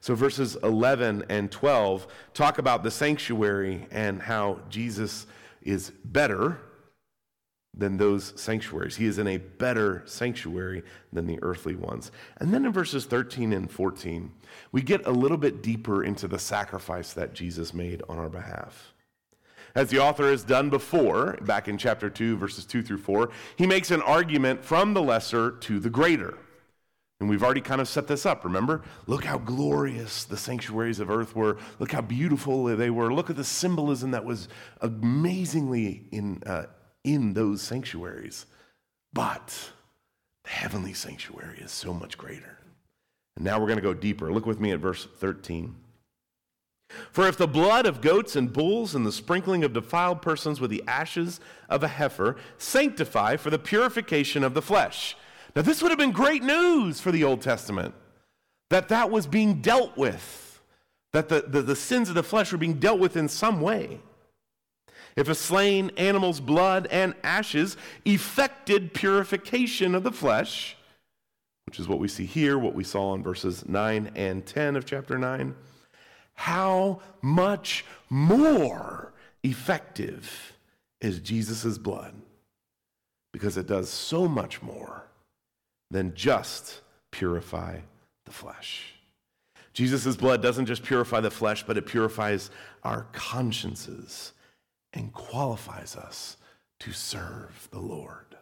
So, 0.00 0.14
verses 0.14 0.56
11 0.56 1.26
and 1.28 1.50
12 1.52 2.06
talk 2.34 2.58
about 2.58 2.82
the 2.82 2.90
sanctuary 2.90 3.86
and 3.92 4.20
how 4.20 4.60
Jesus 4.68 5.26
is 5.62 5.92
better 6.04 6.58
than 7.76 7.96
those 7.96 8.32
sanctuaries. 8.40 8.96
He 8.96 9.06
is 9.06 9.18
in 9.18 9.26
a 9.26 9.36
better 9.36 10.02
sanctuary 10.04 10.82
than 11.12 11.26
the 11.26 11.38
earthly 11.42 11.76
ones. 11.76 12.10
And 12.38 12.52
then 12.52 12.64
in 12.64 12.72
verses 12.72 13.06
13 13.06 13.52
and 13.52 13.70
14, 13.70 14.32
we 14.72 14.82
get 14.82 15.06
a 15.06 15.12
little 15.12 15.36
bit 15.36 15.62
deeper 15.62 16.02
into 16.02 16.26
the 16.26 16.38
sacrifice 16.38 17.12
that 17.12 17.32
Jesus 17.32 17.72
made 17.72 18.02
on 18.08 18.18
our 18.18 18.28
behalf. 18.28 18.92
As 19.74 19.88
the 19.88 20.00
author 20.00 20.28
has 20.30 20.42
done 20.42 20.68
before, 20.68 21.38
back 21.42 21.68
in 21.68 21.78
chapter 21.78 22.10
2, 22.10 22.36
verses 22.36 22.64
2 22.64 22.82
through 22.82 22.98
4, 22.98 23.30
he 23.56 23.66
makes 23.66 23.92
an 23.92 24.02
argument 24.02 24.64
from 24.64 24.94
the 24.94 25.02
lesser 25.02 25.52
to 25.52 25.78
the 25.78 25.90
greater. 25.90 26.36
And 27.20 27.28
we've 27.28 27.42
already 27.42 27.60
kind 27.60 27.80
of 27.80 27.88
set 27.88 28.06
this 28.06 28.24
up, 28.24 28.44
remember? 28.44 28.82
Look 29.06 29.24
how 29.24 29.38
glorious 29.38 30.24
the 30.24 30.38
sanctuaries 30.38 31.00
of 31.00 31.10
earth 31.10 31.36
were. 31.36 31.58
Look 31.78 31.92
how 31.92 32.00
beautiful 32.00 32.64
they 32.64 32.90
were. 32.90 33.12
Look 33.12 33.30
at 33.30 33.36
the 33.36 33.44
symbolism 33.44 34.10
that 34.12 34.24
was 34.24 34.48
amazingly 34.80 36.06
in, 36.10 36.42
uh, 36.46 36.64
in 37.04 37.34
those 37.34 37.62
sanctuaries. 37.62 38.46
But 39.12 39.72
the 40.44 40.50
heavenly 40.50 40.92
sanctuary 40.92 41.58
is 41.58 41.70
so 41.70 41.92
much 41.92 42.18
greater. 42.18 42.58
And 43.36 43.44
now 43.44 43.58
we're 43.58 43.66
going 43.66 43.78
to 43.78 43.82
go 43.82 43.94
deeper. 43.94 44.32
Look 44.32 44.46
with 44.46 44.60
me 44.60 44.72
at 44.72 44.80
verse 44.80 45.06
13. 45.18 45.74
For 47.12 47.28
if 47.28 47.36
the 47.36 47.46
blood 47.46 47.86
of 47.86 48.00
goats 48.00 48.34
and 48.34 48.52
bulls 48.52 48.94
and 48.94 49.06
the 49.06 49.12
sprinkling 49.12 49.62
of 49.62 49.72
defiled 49.72 50.22
persons 50.22 50.60
with 50.60 50.70
the 50.70 50.82
ashes 50.88 51.40
of 51.68 51.82
a 51.82 51.88
heifer 51.88 52.36
sanctify 52.58 53.36
for 53.36 53.50
the 53.50 53.58
purification 53.58 54.42
of 54.42 54.54
the 54.54 54.62
flesh. 54.62 55.16
Now, 55.54 55.62
this 55.62 55.82
would 55.82 55.90
have 55.90 55.98
been 55.98 56.12
great 56.12 56.42
news 56.42 57.00
for 57.00 57.12
the 57.12 57.24
Old 57.24 57.42
Testament 57.42 57.94
that 58.70 58.88
that 58.88 59.10
was 59.10 59.26
being 59.26 59.60
dealt 59.60 59.96
with, 59.96 60.60
that 61.12 61.28
the, 61.28 61.44
the, 61.46 61.62
the 61.62 61.76
sins 61.76 62.08
of 62.08 62.14
the 62.14 62.22
flesh 62.22 62.52
were 62.52 62.58
being 62.58 62.78
dealt 62.78 63.00
with 63.00 63.16
in 63.16 63.28
some 63.28 63.60
way. 63.60 64.00
If 65.16 65.28
a 65.28 65.34
slain 65.34 65.90
animal's 65.96 66.40
blood 66.40 66.86
and 66.90 67.14
ashes 67.22 67.76
effected 68.04 68.94
purification 68.94 69.94
of 69.94 70.02
the 70.02 70.12
flesh, 70.12 70.76
which 71.66 71.78
is 71.78 71.88
what 71.88 71.98
we 71.98 72.08
see 72.08 72.26
here, 72.26 72.58
what 72.58 72.74
we 72.74 72.84
saw 72.84 73.14
in 73.14 73.22
verses 73.22 73.68
9 73.68 74.12
and 74.14 74.44
10 74.44 74.76
of 74.76 74.84
chapter 74.84 75.18
9, 75.18 75.54
how 76.34 77.00
much 77.22 77.84
more 78.08 79.12
effective 79.42 80.54
is 81.00 81.20
Jesus' 81.20 81.78
blood? 81.78 82.14
Because 83.32 83.56
it 83.56 83.66
does 83.66 83.88
so 83.88 84.26
much 84.26 84.62
more 84.62 85.04
than 85.90 86.14
just 86.14 86.80
purify 87.10 87.78
the 88.24 88.32
flesh. 88.32 88.94
Jesus' 89.72 90.16
blood 90.16 90.42
doesn't 90.42 90.66
just 90.66 90.82
purify 90.82 91.20
the 91.20 91.30
flesh, 91.30 91.64
but 91.64 91.76
it 91.76 91.86
purifies 91.86 92.50
our 92.82 93.06
consciences 93.12 94.32
and 94.92 95.12
qualifies 95.12 95.96
us 95.96 96.36
to 96.80 96.92
serve 96.92 97.68
the 97.70 97.80
Lord. 97.80 98.36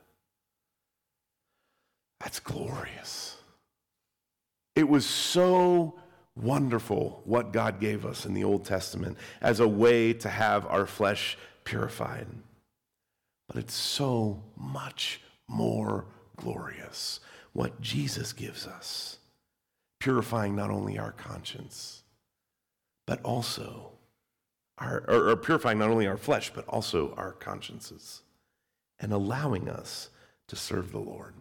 That's 2.21 2.41
glorious. 2.41 3.37
It 4.75 4.89
was 4.89 5.07
so 5.07 5.99
wonderful 6.37 7.23
what 7.25 7.53
God 7.53 7.81
gave 7.81 8.07
us 8.07 8.25
in 8.25 8.35
the 8.35 8.45
Old 8.45 8.65
Testament 8.65 9.19
as 9.41 9.61
a 9.61 9.69
way 9.69 10.13
to 10.15 10.29
have 10.29 10.67
our 10.67 10.87
flesh 10.87 11.37
purified. 11.65 12.27
But 13.49 13.57
it's 13.57 13.75
so 13.75 14.43
much 14.57 15.21
more 15.49 16.07
glorious 16.37 17.21
what 17.53 17.81
Jesus 17.81 18.33
gives 18.33 18.67
us, 18.67 19.19
purifying 19.99 20.55
not 20.55 20.71
only 20.71 20.99
our 20.99 21.13
conscience, 21.13 22.03
but 23.07 23.21
also 23.23 23.98
our, 24.81 25.05
or, 25.09 25.31
or 25.31 25.37
purifying 25.37 25.79
not 25.79 25.91
only 25.91 26.07
our 26.07 26.17
flesh, 26.17 26.51
but 26.55 26.67
also 26.69 27.14
our 27.17 27.33
consciences, 27.33 28.23
and 29.01 29.12
allowing 29.12 29.69
us 29.69 30.11
to 30.49 30.57
serve 30.57 30.93
the 30.93 30.99
Lord. 30.99 31.35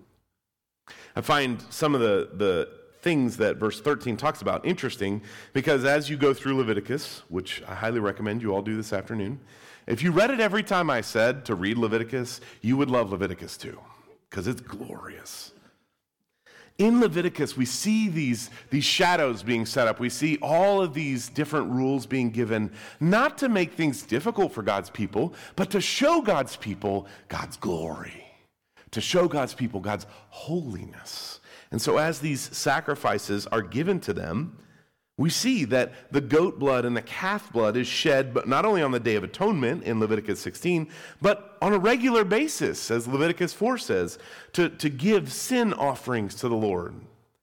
I 1.16 1.22
find 1.22 1.62
some 1.70 1.96
of 1.96 2.02
the, 2.02 2.30
the 2.34 2.70
things 3.02 3.38
that 3.38 3.58
verse 3.58 3.80
13 3.80 4.18
talks 4.18 4.42
about 4.42 4.66
interesting 4.66 5.22
because 5.54 5.86
as 5.86 6.10
you 6.10 6.18
go 6.18 6.34
through 6.34 6.58
Leviticus, 6.58 7.24
which 7.30 7.64
I 7.68 7.76
highly 7.76 8.00
recommend 8.00 8.42
you 8.42 8.54
all 8.54 8.62
do 8.62 8.76
this 8.76 8.94
afternoon, 8.94 9.40
if 9.86 10.04
you 10.04 10.12
read 10.12 10.32
it 10.32 10.40
every 10.40 10.64
time 10.64 10.90
I 10.90 11.02
said 11.02 11.46
to 11.46 11.56
read 11.56 11.78
Leviticus, 11.78 12.42
you 12.62 12.76
would 12.78 12.92
love 12.92 13.12
Leviticus 13.12 13.56
too 13.58 13.80
because 14.30 14.48
it's 14.48 14.62
glorious. 14.62 15.54
In 16.78 17.00
Leviticus, 17.02 17.58
we 17.58 17.66
see 17.66 18.08
these, 18.08 18.52
these 18.70 18.84
shadows 18.84 19.42
being 19.42 19.66
set 19.66 19.88
up. 19.88 20.00
We 20.00 20.10
see 20.10 20.38
all 20.44 20.82
of 20.82 20.94
these 20.94 21.28
different 21.28 21.72
rules 21.72 22.06
being 22.06 22.30
given, 22.30 22.72
not 23.00 23.38
to 23.40 23.50
make 23.50 23.74
things 23.74 24.04
difficult 24.04 24.54
for 24.54 24.62
God's 24.62 24.92
people, 24.92 25.34
but 25.56 25.72
to 25.72 25.82
show 25.82 26.22
God's 26.22 26.56
people 26.56 27.08
God's 27.30 27.58
glory, 27.58 28.24
to 28.92 29.02
show 29.02 29.28
God's 29.28 29.56
people 29.56 29.80
God's 29.80 30.06
holiness. 30.30 31.40
And 31.72 31.82
so, 31.82 31.98
as 31.98 32.20
these 32.20 32.42
sacrifices 32.56 33.48
are 33.48 33.64
given 33.64 34.00
to 34.02 34.14
them, 34.14 34.58
we 35.18 35.32
see 35.32 35.66
that 35.66 35.94
the 36.12 36.22
goat 36.22 36.60
blood 36.60 36.86
and 36.86 36.96
the 36.96 37.02
calf 37.02 37.52
blood 37.52 37.76
is 37.76 37.88
shed, 37.88 38.36
but 38.36 38.48
not 38.48 38.66
only 38.66 38.84
on 38.84 38.92
the 38.92 39.00
Day 39.00 39.16
of 39.16 39.24
Atonement 39.24 39.84
in 39.84 40.00
Leviticus 40.00 40.40
16, 40.40 40.88
but 41.22 41.58
on 41.60 41.74
a 41.74 41.80
regular 41.80 42.24
basis, 42.24 42.92
as 42.92 43.08
Leviticus 43.08 43.52
4 43.52 43.80
says, 43.80 44.20
to, 44.54 44.70
to 44.70 44.90
give 44.90 45.34
sin 45.34 45.74
offerings 45.74 46.36
to 46.36 46.48
the 46.48 46.56
Lord, 46.56 46.94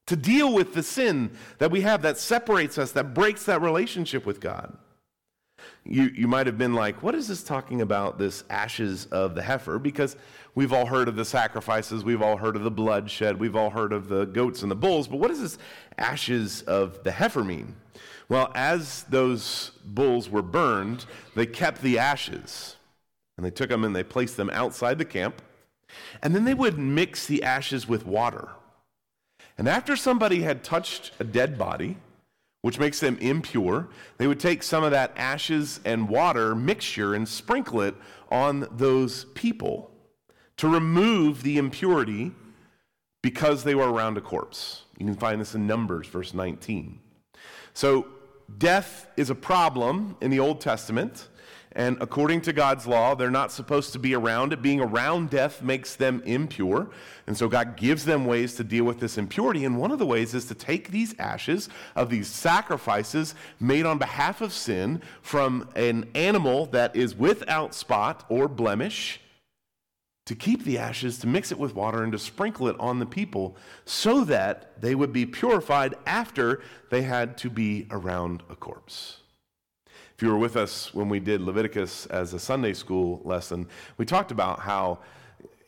to 0.06 0.14
deal 0.14 0.54
with 0.54 0.74
the 0.74 0.84
sin 0.84 1.32
that 1.58 1.72
we 1.72 1.80
have 1.80 2.02
that 2.02 2.16
separates 2.18 2.78
us, 2.78 2.92
that 2.92 3.12
breaks 3.12 3.44
that 3.46 3.60
relationship 3.60 4.24
with 4.24 4.40
God. 4.40 4.76
You, 5.85 6.05
you 6.14 6.27
might 6.27 6.47
have 6.47 6.57
been 6.57 6.75
like, 6.75 7.03
what 7.03 7.14
is 7.14 7.29
this 7.29 7.42
talking 7.42 7.83
about, 7.83 8.18
this 8.18 8.44
ashes 8.49 9.07
of 9.07 9.35
the 9.35 9.42
heifer? 9.42 9.79
Because 9.79 10.16
We've 10.57 10.73
all 10.73 10.87
heard 10.87 11.09
of 11.09 11.16
the 11.16 11.25
sacrifices, 11.25 12.05
we've 12.05 12.23
all 12.23 12.37
heard 12.37 12.55
of 12.55 12.62
the 12.62 12.70
bloodshed, 12.70 13.40
we've 13.40 13.57
all 13.57 13.70
heard 13.70 13.92
of 13.92 14.09
the 14.09 14.25
goats 14.25 14.62
and 14.62 14.70
the 14.70 14.77
bulls, 14.77 15.09
but 15.09 15.18
what 15.18 15.29
does 15.29 15.40
this 15.40 15.59
ashes 15.99 16.62
of 16.62 17.03
the 17.03 17.11
heifer 17.11 17.42
mean? 17.42 17.75
Well, 18.29 18.53
as 18.55 19.03
those 19.05 19.73
bulls 19.85 20.31
were 20.31 20.42
burned, 20.42 21.07
they 21.35 21.47
kept 21.47 21.83
the 21.83 21.99
ashes 21.99 22.77
and 23.37 23.44
they 23.44 23.51
took 23.51 23.68
them 23.68 23.85
and 23.85 23.97
they 23.97 24.05
placed 24.05 24.37
them 24.37 24.49
outside 24.51 24.99
the 24.99 25.05
camp. 25.05 25.42
And 26.23 26.35
then 26.35 26.44
they 26.44 26.55
would 26.55 26.79
mix 26.79 27.27
the 27.27 27.42
ashes 27.42 27.88
with 27.88 28.07
water. 28.07 28.51
And 29.59 29.68
after 29.68 29.97
somebody 29.97 30.42
had 30.42 30.62
touched 30.62 31.12
a 31.18 31.25
dead 31.25 31.59
body, 31.59 31.97
which 32.64 32.79
makes 32.79 32.98
them 32.98 33.18
impure, 33.18 33.87
they 34.16 34.27
would 34.27 34.40
take 34.40 34.62
some 34.62 34.83
of 34.83 34.90
that 34.90 35.12
ashes 35.16 35.81
and 35.85 36.09
water 36.09 36.55
mixture 36.55 37.12
and 37.12 37.29
sprinkle 37.29 37.83
it 37.83 37.94
on 38.31 38.66
those 38.70 39.27
people 39.35 39.90
to 40.57 40.66
remove 40.66 41.42
the 41.42 41.59
impurity 41.59 42.33
because 43.20 43.64
they 43.64 43.74
were 43.74 43.92
around 43.92 44.16
a 44.16 44.22
corpse. 44.22 44.85
You 44.96 45.05
can 45.05 45.14
find 45.14 45.42
this 45.42 45.55
in 45.55 45.66
Numbers, 45.66 46.07
verse 46.07 46.33
19. 46.33 46.98
So, 47.74 48.07
death 48.57 49.09
is 49.18 49.29
a 49.29 49.35
problem 49.35 50.16
in 50.22 50.31
the 50.31 50.40
Old 50.40 50.62
Testament. 50.62 51.29
And 51.76 51.98
according 52.00 52.42
to 52.42 52.52
God's 52.52 52.87
law, 52.87 53.16
they're 53.16 53.30
not 53.30 53.50
supposed 53.50 53.92
to 53.94 53.98
be 53.98 54.14
around 54.14 54.52
it. 54.52 54.62
Being 54.62 54.80
around 54.80 55.30
death 55.30 55.60
makes 55.60 55.96
them 55.96 56.22
impure. 56.24 56.88
And 57.26 57.37
so 57.37 57.48
God 57.48 57.76
gives 57.76 58.04
them 58.04 58.26
ways 58.26 58.54
to 58.56 58.64
deal 58.64 58.84
with 58.84 59.00
this 59.00 59.18
impurity. 59.18 59.64
And 59.64 59.76
one 59.76 59.90
of 59.90 59.98
the 59.98 60.06
ways 60.06 60.34
is 60.34 60.44
to 60.46 60.54
take 60.54 60.90
these 60.90 61.14
ashes 61.18 61.68
of 61.96 62.10
these 62.10 62.28
sacrifices 62.28 63.34
made 63.58 63.87
on 63.87 63.98
behalf 63.98 64.40
of 64.40 64.52
sin 64.52 65.02
from 65.20 65.68
an 65.74 66.08
animal 66.14 66.66
that 66.66 66.94
is 66.94 67.16
without 67.16 67.74
spot 67.74 68.24
or 68.28 68.46
blemish 68.46 69.20
to 70.26 70.34
keep 70.34 70.64
the 70.64 70.78
ashes, 70.78 71.18
to 71.18 71.26
mix 71.26 71.52
it 71.52 71.58
with 71.58 71.74
water, 71.74 72.02
and 72.02 72.12
to 72.12 72.18
sprinkle 72.18 72.68
it 72.68 72.76
on 72.78 72.98
the 72.98 73.06
people 73.06 73.56
so 73.84 74.24
that 74.24 74.80
they 74.80 74.94
would 74.94 75.12
be 75.12 75.26
purified 75.26 75.94
after 76.06 76.62
they 76.90 77.02
had 77.02 77.37
to 77.38 77.50
be 77.50 77.87
around 77.90 78.42
a 78.48 78.56
corpse. 78.56 79.18
If 80.16 80.22
you 80.22 80.29
were 80.29 80.38
with 80.38 80.57
us 80.57 80.94
when 80.94 81.09
we 81.09 81.18
did 81.18 81.40
Leviticus 81.40 82.07
as 82.07 82.35
a 82.35 82.38
Sunday 82.38 82.72
school 82.72 83.20
lesson, 83.24 83.66
we 83.96 84.05
talked 84.05 84.31
about 84.31 84.61
how 84.61 85.00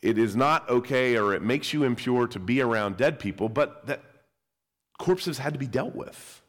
it 0.01 0.17
is 0.17 0.35
not 0.35 0.69
okay 0.69 1.17
or 1.17 1.33
it 1.33 1.41
makes 1.41 1.73
you 1.73 1.83
impure 1.83 2.27
to 2.27 2.39
be 2.39 2.61
around 2.61 2.97
dead 2.97 3.19
people, 3.19 3.49
but 3.49 3.85
that 3.87 4.03
corpses 4.97 5.37
had 5.37 5.53
to 5.53 5.59
be 5.59 5.67
dealt 5.67 5.95
with. 5.95 6.41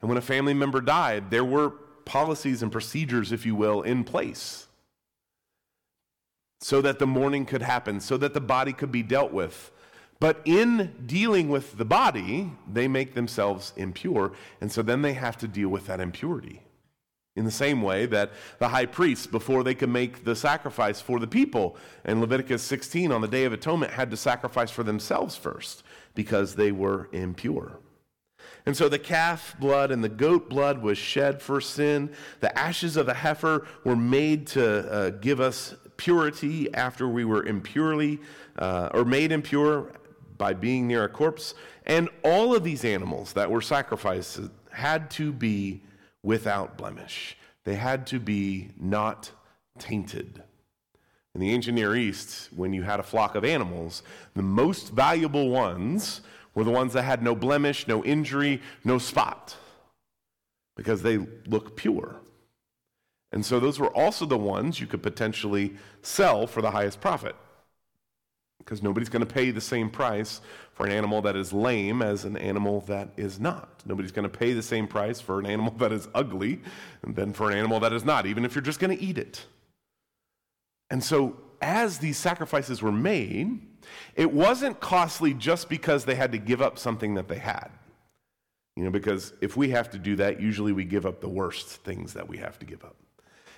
And 0.00 0.08
when 0.08 0.18
a 0.18 0.22
family 0.22 0.54
member 0.54 0.80
died, 0.80 1.30
there 1.30 1.44
were 1.44 1.70
policies 2.04 2.62
and 2.62 2.72
procedures, 2.72 3.30
if 3.30 3.46
you 3.46 3.54
will, 3.54 3.82
in 3.82 4.04
place 4.04 4.66
so 6.64 6.80
that 6.80 6.98
the 6.98 7.06
mourning 7.06 7.44
could 7.44 7.60
happen, 7.60 8.00
so 8.00 8.16
that 8.16 8.32
the 8.32 8.40
body 8.40 8.72
could 8.72 8.90
be 8.90 9.02
dealt 9.02 9.32
with. 9.32 9.70
But 10.18 10.40
in 10.46 10.94
dealing 11.04 11.50
with 11.50 11.76
the 11.76 11.84
body, 11.84 12.52
they 12.72 12.88
make 12.88 13.12
themselves 13.12 13.74
impure, 13.76 14.32
and 14.62 14.72
so 14.72 14.80
then 14.80 15.02
they 15.02 15.12
have 15.12 15.36
to 15.38 15.46
deal 15.46 15.68
with 15.68 15.86
that 15.88 16.00
impurity. 16.00 16.62
In 17.36 17.44
the 17.44 17.50
same 17.50 17.82
way 17.82 18.06
that 18.06 18.30
the 18.60 18.68
high 18.68 18.86
priests, 18.86 19.26
before 19.26 19.64
they 19.64 19.74
could 19.74 19.88
make 19.88 20.24
the 20.24 20.36
sacrifice 20.36 21.00
for 21.00 21.18
the 21.18 21.26
people 21.26 21.76
in 22.04 22.20
Leviticus 22.20 22.62
16 22.62 23.10
on 23.10 23.20
the 23.20 23.28
Day 23.28 23.44
of 23.44 23.52
Atonement, 23.52 23.92
had 23.92 24.10
to 24.12 24.16
sacrifice 24.16 24.70
for 24.70 24.84
themselves 24.84 25.36
first 25.36 25.82
because 26.14 26.54
they 26.54 26.70
were 26.70 27.08
impure. 27.12 27.80
And 28.66 28.76
so 28.76 28.88
the 28.88 29.00
calf 29.00 29.56
blood 29.58 29.90
and 29.90 30.02
the 30.02 30.08
goat 30.08 30.48
blood 30.48 30.80
was 30.80 30.96
shed 30.96 31.42
for 31.42 31.60
sin. 31.60 32.10
The 32.38 32.56
ashes 32.56 32.96
of 32.96 33.06
the 33.06 33.14
heifer 33.14 33.66
were 33.84 33.96
made 33.96 34.46
to 34.48 34.90
uh, 34.90 35.10
give 35.10 35.40
us 35.40 35.74
purity 35.96 36.72
after 36.72 37.08
we 37.08 37.24
were 37.24 37.44
impurely 37.44 38.20
uh, 38.58 38.90
or 38.94 39.04
made 39.04 39.32
impure 39.32 39.92
by 40.38 40.52
being 40.52 40.86
near 40.86 41.04
a 41.04 41.08
corpse. 41.08 41.54
And 41.86 42.08
all 42.22 42.54
of 42.54 42.64
these 42.64 42.84
animals 42.84 43.32
that 43.34 43.50
were 43.50 43.60
sacrificed 43.60 44.40
had 44.70 45.10
to 45.12 45.32
be 45.32 45.82
without 46.24 46.76
blemish, 46.76 47.36
they 47.62 47.76
had 47.76 48.06
to 48.08 48.18
be 48.18 48.70
not 48.76 49.30
tainted. 49.78 50.42
In 51.34 51.40
the 51.40 51.52
ancient 51.52 51.76
Near 51.76 51.94
East, 51.94 52.48
when 52.54 52.72
you 52.72 52.82
had 52.82 52.98
a 52.98 53.04
flock 53.04 53.34
of 53.34 53.44
animals, 53.44 54.02
the 54.34 54.42
most 54.42 54.92
valuable 54.92 55.50
ones 55.50 56.22
were 56.54 56.64
the 56.64 56.70
ones 56.70 56.92
that 56.94 57.02
had 57.02 57.22
no 57.22 57.34
blemish, 57.34 57.86
no 57.86 58.02
injury, 58.04 58.62
no 58.84 58.98
spot, 58.98 59.56
because 60.76 61.02
they 61.02 61.18
look 61.46 61.76
pure. 61.76 62.16
And 63.32 63.44
so 63.44 63.58
those 63.58 63.80
were 63.80 63.94
also 63.94 64.26
the 64.26 64.38
ones 64.38 64.80
you 64.80 64.86
could 64.86 65.02
potentially 65.02 65.74
sell 66.02 66.46
for 66.46 66.62
the 66.62 66.70
highest 66.70 67.00
profit. 67.00 67.34
Because 68.64 68.82
nobody's 68.82 69.10
going 69.10 69.24
to 69.24 69.32
pay 69.32 69.50
the 69.50 69.60
same 69.60 69.90
price 69.90 70.40
for 70.72 70.86
an 70.86 70.92
animal 70.92 71.20
that 71.22 71.36
is 71.36 71.52
lame 71.52 72.00
as 72.00 72.24
an 72.24 72.36
animal 72.36 72.80
that 72.82 73.10
is 73.16 73.38
not. 73.38 73.82
Nobody's 73.84 74.12
going 74.12 74.28
to 74.28 74.38
pay 74.38 74.54
the 74.54 74.62
same 74.62 74.86
price 74.86 75.20
for 75.20 75.38
an 75.38 75.46
animal 75.46 75.72
that 75.78 75.92
is 75.92 76.08
ugly 76.14 76.60
than 77.06 77.32
for 77.32 77.50
an 77.50 77.58
animal 77.58 77.80
that 77.80 77.92
is 77.92 78.04
not, 78.04 78.26
even 78.26 78.44
if 78.44 78.54
you're 78.54 78.62
just 78.62 78.80
going 78.80 78.96
to 78.96 79.02
eat 79.02 79.18
it. 79.18 79.44
And 80.90 81.02
so, 81.02 81.36
as 81.60 81.98
these 81.98 82.18
sacrifices 82.18 82.82
were 82.82 82.92
made, 82.92 83.60
it 84.16 84.32
wasn't 84.32 84.80
costly 84.80 85.34
just 85.34 85.68
because 85.68 86.04
they 86.04 86.14
had 86.14 86.32
to 86.32 86.38
give 86.38 86.60
up 86.60 86.78
something 86.78 87.14
that 87.14 87.28
they 87.28 87.38
had. 87.38 87.68
You 88.76 88.84
know, 88.84 88.90
because 88.90 89.32
if 89.40 89.56
we 89.56 89.70
have 89.70 89.90
to 89.90 89.98
do 89.98 90.16
that, 90.16 90.40
usually 90.40 90.72
we 90.72 90.84
give 90.84 91.06
up 91.06 91.20
the 91.20 91.28
worst 91.28 91.68
things 91.68 92.12
that 92.14 92.28
we 92.28 92.38
have 92.38 92.58
to 92.58 92.66
give 92.66 92.84
up. 92.84 92.96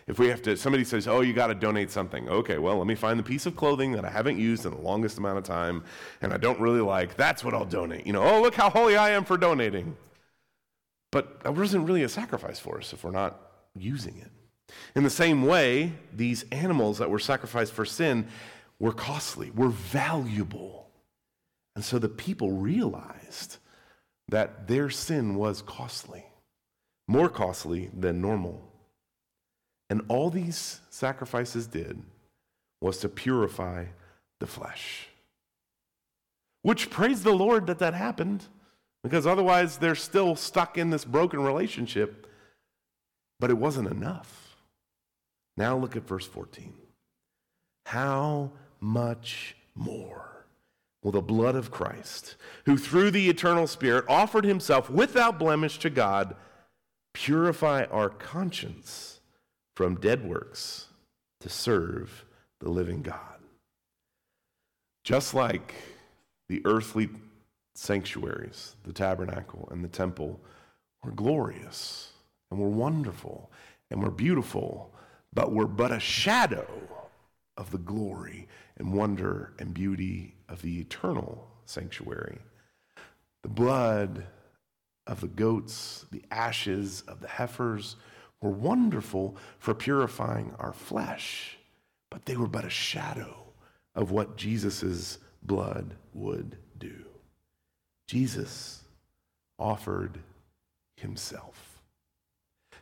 If 0.09 0.21
we 0.21 0.29
have 0.29 0.41
to, 0.43 0.57
somebody 0.57 0.85
says, 0.85 1.09
oh, 1.09 1.21
you 1.21 1.33
got 1.33 1.49
to 1.49 1.55
donate 1.55 1.91
something. 1.91 2.29
Okay, 2.29 2.59
well, 2.59 2.79
let 2.79 2.87
me 2.87 2.95
find 2.95 3.19
the 3.19 3.25
piece 3.25 3.45
of 3.45 3.57
clothing 3.57 3.93
that 3.93 4.05
I 4.05 4.11
haven't 4.11 4.39
used 4.39 4.65
in 4.65 4.71
the 4.71 4.81
longest 4.81 5.19
amount 5.19 5.39
of 5.39 5.45
time 5.45 5.83
and 6.23 6.33
I 6.33 6.37
don't 6.37 6.61
really 6.61 6.81
like. 6.81 7.17
That's 7.17 7.43
what 7.43 7.55
I'll 7.55 7.65
donate. 7.65 8.07
You 8.07 8.13
know, 8.13 8.23
oh, 8.23 8.41
look 8.41 8.55
how 8.55 8.71
holy 8.71 8.97
I 8.97 9.11
am 9.11 9.25
for 9.25 9.37
donating. 9.37 9.97
But 11.11 11.41
that 11.43 11.55
wasn't 11.55 11.87
really 11.87 12.05
a 12.05 12.09
sacrifice 12.09 12.61
for 12.61 12.79
us 12.79 12.93
if 12.93 13.03
we're 13.03 13.11
not 13.11 13.41
using 13.75 14.17
it. 14.19 14.31
In 14.95 15.03
the 15.03 15.11
same 15.11 15.45
way, 15.45 15.93
these 16.13 16.45
animals 16.53 16.99
that 16.99 17.11
were 17.11 17.19
sacrificed 17.19 17.73
for 17.73 17.85
sin 17.85 18.29
were 18.79 18.93
costly, 18.93 19.51
were 19.51 19.69
valuable. 19.69 20.89
And 21.75 21.85
so 21.85 21.99
the 21.99 22.09
people 22.09 22.53
realized 22.53 23.59
that 24.29 24.69
their 24.69 24.91
sin 24.91 25.35
was 25.35 25.63
costly, 25.63 26.27
more 27.09 27.29
costly 27.29 27.91
than 27.93 28.21
normal. 28.21 28.73
And 29.89 30.03
all 30.09 30.31
these 30.31 30.81
sacrifices 30.91 31.67
did 31.67 32.03
was 32.81 32.99
to 32.99 33.09
purify 33.09 33.87
the 34.41 34.47
flesh. 34.47 35.09
Which 36.63 36.91
praise 36.91 37.23
the 37.23 37.33
Lord 37.33 37.67
that 37.69 37.79
that 37.79 37.95
happened, 37.95 38.45
because 39.03 39.27
otherwise 39.27 39.79
they're 39.79 39.95
still 39.95 40.35
stuck 40.35 40.77
in 40.77 40.91
this 40.91 41.05
broken 41.05 41.41
relationship. 41.41 42.27
But 43.39 43.51
it 43.51 43.59
wasn't 43.59 43.91
enough. 43.91 44.57
Now 45.57 45.77
look 45.77 45.95
at 45.95 46.09
verse 46.09 46.27
14. 46.27 46.73
How 47.87 48.51
much 48.81 49.57
more 49.75 50.47
will 51.03 51.13
the 51.13 51.21
blood 51.21 51.55
of 51.55 51.71
Christ, 51.71 52.35
who 52.65 52.77
through 52.77 53.13
the 53.13 53.29
eternal 53.29 53.67
Spirit 53.67 54.05
offered 54.09 54.45
himself 54.45 54.91
without 54.91 55.39
blemish 55.39 55.79
to 55.79 55.91
God, 55.91 56.35
purify 57.15 57.85
our 57.85 58.09
conscience? 58.09 59.16
From 59.77 60.01
dead 60.01 60.27
works 60.27 60.89
to 61.41 61.49
serve 61.51 62.25
the 62.61 62.69
living 62.69 63.03
God. 63.03 63.21
Just 65.05 65.35
like 65.35 65.75
the 66.49 66.63
earthly 66.65 67.11
sanctuaries, 67.75 68.75
the 68.85 68.93
tabernacle 68.93 69.69
and 69.71 69.85
the 69.85 69.89
temple, 69.89 70.41
were 71.05 71.13
glorious 71.13 72.13
and 72.51 72.59
were 72.59 72.71
wonderful 72.71 73.53
and 73.91 74.03
were 74.03 74.11
beautiful, 74.11 74.95
but 75.33 75.53
were 75.53 75.69
but 75.69 75.93
a 75.93 76.01
shadow 76.01 76.67
of 77.59 77.71
the 77.71 77.79
glory 77.79 78.49
and 78.79 78.95
wonder 78.95 79.53
and 79.59 79.75
beauty 79.75 80.35
of 80.49 80.63
the 80.63 80.81
eternal 80.81 81.47
sanctuary. 81.67 82.39
The 83.43 83.49
blood 83.51 84.25
of 85.07 85.21
the 85.21 85.29
goats, 85.29 86.07
the 86.11 86.25
ashes 86.31 87.03
of 87.07 87.21
the 87.21 87.29
heifers 87.29 87.97
were 88.41 88.51
wonderful 88.51 89.37
for 89.59 89.75
purifying 89.75 90.55
our 90.59 90.73
flesh, 90.73 91.57
but 92.11 92.25
they 92.25 92.37
were 92.37 92.47
but 92.47 92.65
a 92.65 92.71
shadow 92.71 93.37
of 93.95 94.11
what 94.11 94.37
Jesus' 94.37 95.19
blood 95.43 95.95
would 96.13 96.57
do. 96.79 97.05
Jesus 98.07 98.83
offered 99.59 100.19
himself. 100.97 101.76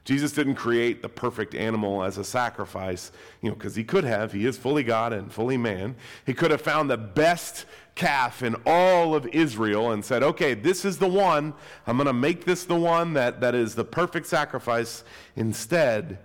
Jesus 0.05 0.33
didn't 0.33 0.57
create 0.57 1.01
the 1.01 1.09
perfect 1.09 1.55
animal 1.55 2.03
as 2.03 2.19
a 2.19 2.25
sacrifice, 2.25 3.11
you 3.41 3.49
know, 3.49 3.55
because 3.55 3.75
he 3.75 3.85
could 3.85 4.05
have. 4.05 4.33
He 4.33 4.45
is 4.45 4.59
fully 4.59 4.83
God 4.83 5.15
and 5.15 5.33
fully 5.33 5.57
man. 5.57 5.97
He 6.27 6.35
could 6.35 6.51
have 6.51 6.61
found 6.61 6.91
the 6.91 6.99
best 6.99 7.65
calf 7.95 8.43
in 8.43 8.55
all 8.67 9.15
of 9.15 9.27
Israel 9.29 9.93
and 9.93 10.05
said, 10.05 10.23
okay, 10.23 10.53
this 10.53 10.85
is 10.85 10.99
the 10.99 11.09
one. 11.09 11.55
I'm 11.87 11.97
going 11.97 12.07
to 12.07 12.13
make 12.13 12.45
this 12.45 12.65
the 12.65 12.75
one 12.75 13.15
that, 13.15 13.41
that 13.41 13.55
is 13.55 13.75
the 13.75 13.85
perfect 13.85 14.27
sacrifice. 14.27 15.05
Instead, 15.37 16.19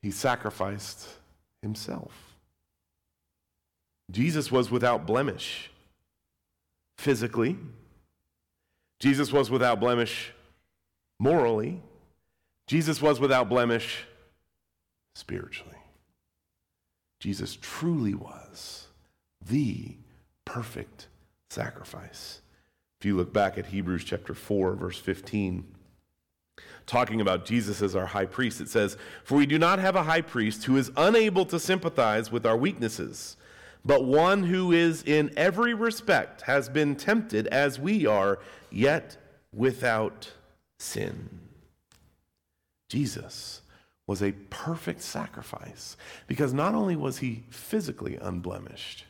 he 0.00 0.12
sacrificed 0.12 1.08
himself. 1.60 2.12
Jesus 4.12 4.52
was 4.52 4.70
without 4.70 5.06
blemish 5.06 5.70
physically, 6.98 7.56
Jesus 9.00 9.32
was 9.32 9.50
without 9.50 9.80
blemish 9.80 10.32
morally. 11.18 11.82
Jesus 12.68 13.00
was 13.00 13.18
without 13.18 13.48
blemish 13.48 14.04
spiritually. 15.14 15.74
Jesus 17.18 17.56
truly 17.60 18.14
was 18.14 18.86
the 19.44 19.96
perfect 20.44 21.08
sacrifice. 21.48 22.42
If 23.00 23.06
you 23.06 23.16
look 23.16 23.32
back 23.32 23.56
at 23.56 23.66
Hebrews 23.66 24.04
chapter 24.04 24.34
4, 24.34 24.74
verse 24.74 24.98
15, 24.98 25.64
talking 26.86 27.22
about 27.22 27.46
Jesus 27.46 27.80
as 27.80 27.96
our 27.96 28.06
high 28.06 28.26
priest, 28.26 28.60
it 28.60 28.68
says, 28.68 28.98
For 29.24 29.36
we 29.36 29.46
do 29.46 29.58
not 29.58 29.78
have 29.78 29.96
a 29.96 30.02
high 30.02 30.20
priest 30.20 30.64
who 30.64 30.76
is 30.76 30.92
unable 30.94 31.46
to 31.46 31.58
sympathize 31.58 32.30
with 32.30 32.44
our 32.44 32.56
weaknesses, 32.56 33.38
but 33.82 34.04
one 34.04 34.42
who 34.42 34.72
is 34.72 35.02
in 35.04 35.32
every 35.38 35.72
respect 35.72 36.42
has 36.42 36.68
been 36.68 36.96
tempted 36.96 37.46
as 37.46 37.80
we 37.80 38.04
are, 38.04 38.40
yet 38.70 39.16
without 39.54 40.32
sin. 40.78 41.47
Jesus 42.88 43.62
was 44.06 44.22
a 44.22 44.32
perfect 44.32 45.02
sacrifice 45.02 45.96
because 46.26 46.54
not 46.54 46.74
only 46.74 46.96
was 46.96 47.18
he 47.18 47.44
physically 47.50 48.16
unblemished, 48.16 49.04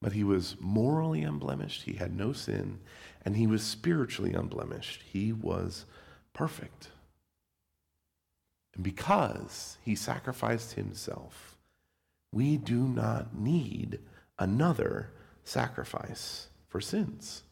but 0.00 0.12
he 0.12 0.24
was 0.24 0.56
morally 0.60 1.22
unblemished. 1.22 1.82
He 1.82 1.94
had 1.94 2.16
no 2.16 2.32
sin, 2.32 2.80
and 3.24 3.36
he 3.36 3.46
was 3.46 3.62
spiritually 3.62 4.32
unblemished. 4.32 5.02
He 5.02 5.32
was 5.32 5.86
perfect. 6.32 6.88
And 8.74 8.84
because 8.84 9.78
he 9.82 9.94
sacrificed 9.94 10.74
himself, 10.74 11.56
we 12.32 12.56
do 12.56 12.86
not 12.86 13.34
need 13.36 13.98
another 14.38 15.10
sacrifice 15.44 16.48
for 16.68 16.80
sins. 16.80 17.42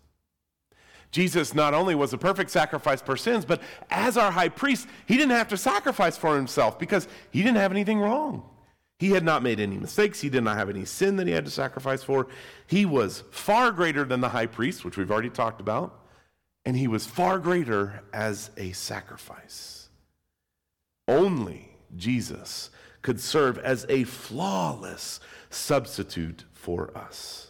Jesus 1.11 1.55
not 1.55 1.75
only 1.75 1.95
was 1.95 2.12
a 2.12 2.19
perfect 2.19 2.51
sacrifice 2.51 3.01
for 3.01 3.16
sins, 3.16 3.45
but 3.45 3.62
as 3.90 4.16
our 4.16 4.31
high 4.31 4.49
priest, 4.49 4.87
he 5.07 5.16
didn't 5.16 5.31
have 5.31 5.49
to 5.49 5.57
sacrifice 5.57 6.16
for 6.16 6.37
himself 6.37 6.79
because 6.79 7.09
he 7.31 7.42
didn't 7.42 7.57
have 7.57 7.71
anything 7.71 8.01
wrong. 8.01 8.42
He 8.99 9.11
had 9.11 9.25
not 9.25 9.42
made 9.42 9.61
any 9.61 9.77
mistakes. 9.77 10.21
He 10.21 10.31
did 10.31 10.42
not 10.42 10.57
have 10.57 10.71
any 10.71 10.85
sin 10.85 11.16
that 11.16 11.27
he 11.27 11.33
had 11.33 11.45
to 11.45 11.51
sacrifice 11.51 12.03
for. 12.03 12.29
He 12.66 12.87
was 12.87 13.25
far 13.31 13.71
greater 13.71 14.05
than 14.05 14.21
the 14.21 14.31
high 14.31 14.47
priest, 14.47 14.85
which 14.85 14.97
we've 14.97 15.11
already 15.11 15.31
talked 15.31 15.61
about, 15.61 16.01
and 16.64 16.77
he 16.77 16.88
was 16.88 17.07
far 17.07 17.38
greater 17.38 18.03
as 18.12 18.51
a 18.57 18.73
sacrifice. 18.73 19.88
Only 21.07 21.77
Jesus 21.95 22.71
could 23.03 23.21
serve 23.21 23.59
as 23.59 23.87
a 23.88 24.05
flawless 24.05 25.21
substitute 25.51 26.45
for 26.53 26.97
us. 26.97 27.45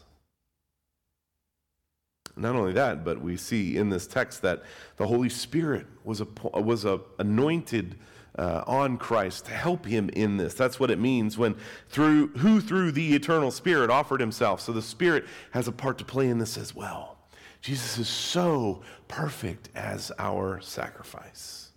Not 2.37 2.55
only 2.55 2.73
that, 2.75 3.05
but 3.05 3.21
we 3.23 3.37
see 3.37 3.77
in 3.77 3.89
this 3.89 4.07
text 4.07 4.43
that 4.43 4.63
the 4.99 5.07
Holy 5.07 5.31
Spirit 5.31 5.87
was 6.05 6.21
a, 6.21 6.27
was 6.61 6.85
a 6.85 7.01
anointed 7.19 7.97
uh, 8.39 8.63
on 8.67 8.99
Christ 8.99 9.47
to 9.47 9.53
help 9.53 9.87
him 9.87 10.11
in 10.11 10.37
this. 10.37 10.55
That's 10.55 10.79
what 10.79 10.91
it 10.91 10.99
means 10.99 11.39
when 11.39 11.57
through 11.89 12.29
who 12.39 12.61
through 12.61 12.93
the 12.93 13.15
eternal 13.15 13.51
Spirit 13.51 13.91
offered 13.91 14.21
himself. 14.21 14.61
So 14.61 14.73
the 14.73 14.83
Spirit 14.83 15.25
has 15.53 15.67
a 15.67 15.73
part 15.73 15.97
to 15.99 16.05
play 16.05 16.29
in 16.29 16.39
this 16.39 16.59
as 16.59 16.75
well. 16.75 17.17
Jesus 17.63 17.99
is 17.99 18.09
so 18.09 18.83
perfect 19.09 19.71
as 19.75 20.13
our 20.19 20.61
sacrifice. 20.61 21.71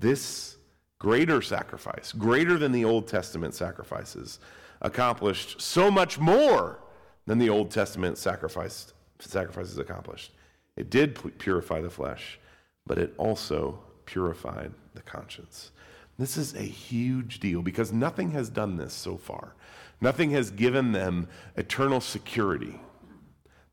This 0.00 0.56
greater 0.98 1.40
sacrifice, 1.40 2.12
greater 2.12 2.58
than 2.58 2.72
the 2.72 2.84
Old 2.84 3.06
Testament 3.06 3.54
sacrifices, 3.54 4.40
accomplished 4.82 5.60
so 5.60 5.90
much 5.90 6.18
more 6.18 6.80
than 7.26 7.38
the 7.38 7.48
Old 7.48 7.70
Testament 7.70 8.18
sacrificed 8.18 8.94
sacrifices 9.20 9.78
accomplished. 9.78 10.32
It 10.76 10.90
did 10.90 11.38
purify 11.38 11.80
the 11.80 11.90
flesh, 11.90 12.38
but 12.86 12.98
it 12.98 13.14
also 13.18 13.80
purified 14.04 14.72
the 14.94 15.02
conscience. 15.02 15.72
This 16.18 16.36
is 16.36 16.54
a 16.54 16.62
huge 16.62 17.40
deal 17.40 17.62
because 17.62 17.92
nothing 17.92 18.32
has 18.32 18.48
done 18.48 18.76
this 18.76 18.92
so 18.92 19.16
far. 19.16 19.54
Nothing 20.00 20.30
has 20.30 20.50
given 20.50 20.92
them 20.92 21.28
eternal 21.56 22.00
security. 22.00 22.80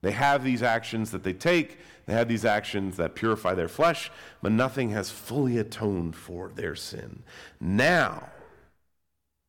They 0.02 0.12
have 0.12 0.44
these 0.44 0.62
actions 0.62 1.12
that 1.12 1.24
they 1.24 1.34
take, 1.34 1.80
they 2.06 2.14
have 2.14 2.28
these 2.28 2.46
actions 2.46 2.98
that 2.98 3.16
purify 3.16 3.56
their 3.56 3.68
flesh, 3.68 4.12
but 4.42 4.52
nothing 4.52 4.92
has 4.92 5.10
fully 5.10 5.58
atoned 5.58 6.16
for 6.16 6.50
their 6.50 6.76
sin. 6.76 7.24
Now, 7.60 8.30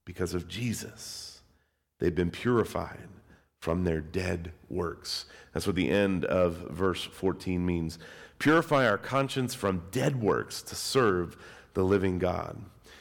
because 0.06 0.32
of 0.32 0.48
Jesus, 0.48 1.42
they've 1.98 2.14
been 2.14 2.30
purified 2.30 3.08
from 3.66 3.82
their 3.82 4.00
dead 4.00 4.52
works. 4.70 5.24
That's 5.52 5.66
what 5.66 5.74
the 5.74 5.90
end 5.90 6.24
of 6.24 6.54
verse 6.70 7.02
14 7.02 7.66
means. 7.66 7.98
Purify 8.38 8.86
our 8.86 8.96
conscience 8.96 9.56
from 9.56 9.82
dead 9.90 10.22
works 10.22 10.62
to 10.62 10.76
serve 10.76 11.36
the 11.74 11.82
living 11.82 12.20
God. 12.20 12.56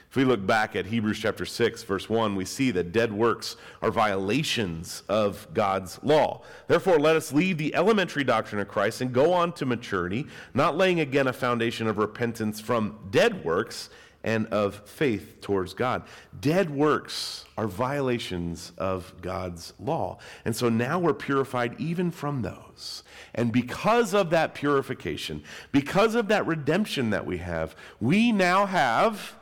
If 0.10 0.15
we 0.15 0.23
look 0.23 0.43
back 0.43 0.75
at 0.75 0.88
Hebrews 0.88 1.19
chapter 1.19 1.45
6, 1.45 1.84
verse 1.84 2.10
1, 2.10 2.36
we 2.36 2.45
see 2.45 2.71
that 2.71 2.91
dead 2.91 3.13
works 3.13 3.58
are 3.84 3.91
violations 3.91 5.04
of 5.08 5.47
God's 5.54 5.99
law. 6.01 6.41
Therefore, 6.67 6.97
let 6.97 7.15
us 7.15 7.32
leave 7.32 7.60
the 7.60 7.75
elementary 7.75 8.23
doctrine 8.23 8.60
of 8.60 8.67
Christ 8.67 9.01
and 9.01 9.13
go 9.13 9.34
on 9.34 9.51
to 9.54 9.67
maturity, 9.67 10.25
not 10.56 10.75
laying 10.75 10.99
again 10.99 11.28
a 11.28 11.34
foundation 11.34 11.86
of 11.86 11.99
repentance 11.99 12.60
from 12.60 12.97
dead 13.12 13.45
works 13.45 13.91
and 14.25 14.47
of 14.47 14.75
faith 14.89 15.39
towards 15.39 15.73
God. 15.75 16.03
Dead 16.38 16.71
works 16.71 17.45
are 17.57 17.67
violations 17.67 18.73
of 18.77 19.13
God's 19.21 19.71
law. 19.79 20.17
And 20.43 20.55
so 20.55 20.67
now 20.67 20.99
we're 20.99 21.13
purified 21.13 21.79
even 21.79 22.09
from 22.09 22.41
those. 22.41 23.03
And 23.35 23.53
because 23.53 24.13
of 24.15 24.31
that 24.31 24.55
purification, 24.55 25.43
because 25.71 26.15
of 26.15 26.27
that 26.29 26.47
redemption 26.47 27.11
that 27.11 27.25
we 27.25 27.38
have, 27.38 27.75
we 28.01 28.31
now 28.31 28.65
have 28.65 29.35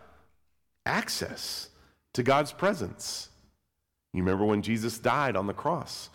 access 0.86 1.70
to 2.14 2.22
God's 2.22 2.52
presence. 2.52 3.30
You 4.14 4.22
remember 4.22 4.46
when 4.46 4.62
Jesus 4.62 5.00
died 5.00 5.38
on 5.38 5.48
the 5.48 5.54
cross? 5.54 6.10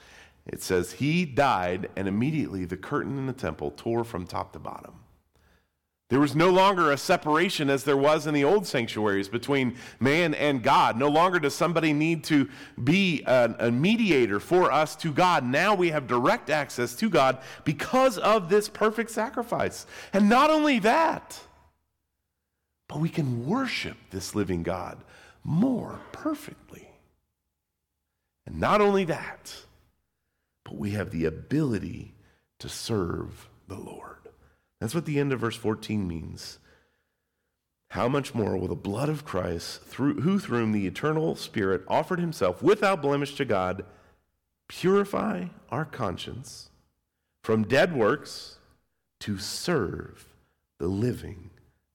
It 0.47 0.62
says 0.62 0.93
he 0.93 1.24
died, 1.24 1.88
and 1.97 2.07
immediately 2.07 2.64
the 2.66 2.76
curtain 2.76 3.18
in 3.18 3.26
the 3.26 3.32
temple 3.32 3.70
tore 3.70 4.05
from 4.05 4.26
top 4.26 4.53
to 4.53 4.59
bottom. 4.59 4.95
There 6.09 6.20
was 6.20 6.34
no 6.34 6.48
longer 6.48 6.90
a 6.90 6.96
separation 6.96 7.68
as 7.68 7.84
there 7.84 7.96
was 7.96 8.26
in 8.26 8.32
the 8.32 8.44
old 8.44 8.66
sanctuaries 8.66 9.28
between 9.28 9.76
man 10.00 10.32
and 10.32 10.62
God. 10.62 10.96
No 10.96 11.09
longer 11.09 11.38
does 11.38 11.54
somebody 11.54 11.92
need 11.92 12.24
to 12.24 12.48
be 12.82 13.22
a, 13.26 13.54
a, 13.59 13.70
mediator 13.70 14.40
for 14.40 14.72
us 14.72 14.96
to 14.96 15.12
God. 15.12 15.44
Now 15.44 15.74
we 15.74 15.90
have 15.90 16.06
direct 16.06 16.48
access 16.48 16.94
to 16.96 17.11
God 17.11 17.38
because 17.64 18.16
of 18.16 18.48
this 18.48 18.70
perfect 18.70 19.11
sacrifice. 19.11 19.84
And 20.14 20.30
not 20.30 20.48
only 20.48 20.78
that, 20.78 21.38
but 22.88 23.00
we 23.00 23.11
can 23.11 23.46
worship 23.46 23.98
this 24.11 24.34
living 24.34 24.62
God 24.62 24.96
more 25.44 26.00
perfectly. 26.12 26.88
And 28.46 28.59
not 28.59 28.80
only 28.80 29.04
that, 29.04 29.54
but 30.64 30.76
we 30.76 30.92
have 30.92 31.11
the 31.11 31.26
ability 31.26 32.14
to 32.61 32.70
serve 32.70 33.50
the 33.68 33.76
Lord. 33.76 34.18
That's 34.81 34.95
what 34.95 35.07
the 35.07 35.18
end 35.18 35.33
of 35.33 35.41
verse 35.41 35.57
14 35.57 36.07
means. 36.07 36.59
how 37.93 38.07
much 38.07 38.35
more 38.35 38.57
will 38.57 38.68
the 38.68 38.74
blood 38.74 39.09
of 39.09 39.24
Christ, 39.24 39.83
through, 39.83 40.20
who 40.20 40.39
through 40.39 40.70
the 40.72 40.87
eternal 40.87 41.35
Spirit 41.37 41.83
offered 41.89 42.20
himself 42.20 42.62
without 42.62 43.01
blemish 43.01 43.35
to 43.37 43.45
God, 43.47 43.85
purify 44.68 45.47
our 45.70 45.87
conscience 45.87 46.70
from 47.43 47.62
dead 47.64 47.97
works 47.97 48.59
to 49.20 49.39
serve 49.39 50.26
the 50.79 50.87
living 50.87 51.51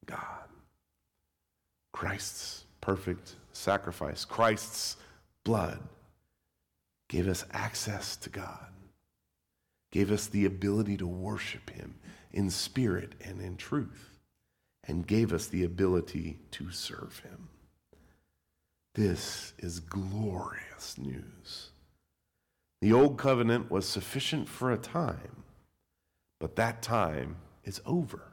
God? 0.08 0.18
Christ's 1.92 2.66
perfect 2.82 3.36
sacrifice, 3.52 4.26
Christ's 4.26 4.98
blood, 5.44 5.80
gave 7.08 7.28
us 7.28 7.46
access 7.52 8.16
to 8.18 8.30
God, 8.32 8.72
gave 9.92 10.12
us 10.12 10.26
the 10.26 10.46
ability 10.46 10.98
to 10.98 11.06
worship 11.06 11.70
Him 11.70 11.94
in 12.34 12.50
spirit 12.50 13.14
and 13.22 13.40
in 13.40 13.56
truth 13.56 14.20
and 14.86 15.08
gave 15.08 15.32
us 15.32 15.48
the 15.48 15.64
ability 15.64 16.40
to 16.52 16.72
serve 16.72 17.20
him. 17.20 17.48
This 18.96 19.54
is 19.58 19.80
glorious 19.80 20.98
news. 20.98 21.70
The 22.82 22.94
old 22.94 23.18
covenant 23.18 23.72
was 23.72 23.88
sufficient 23.88 24.50
for 24.50 24.72
a 24.72 24.78
time, 24.78 25.44
but 26.40 26.58
that 26.58 26.82
time 26.82 27.38
is 27.64 27.80
over. 27.86 28.33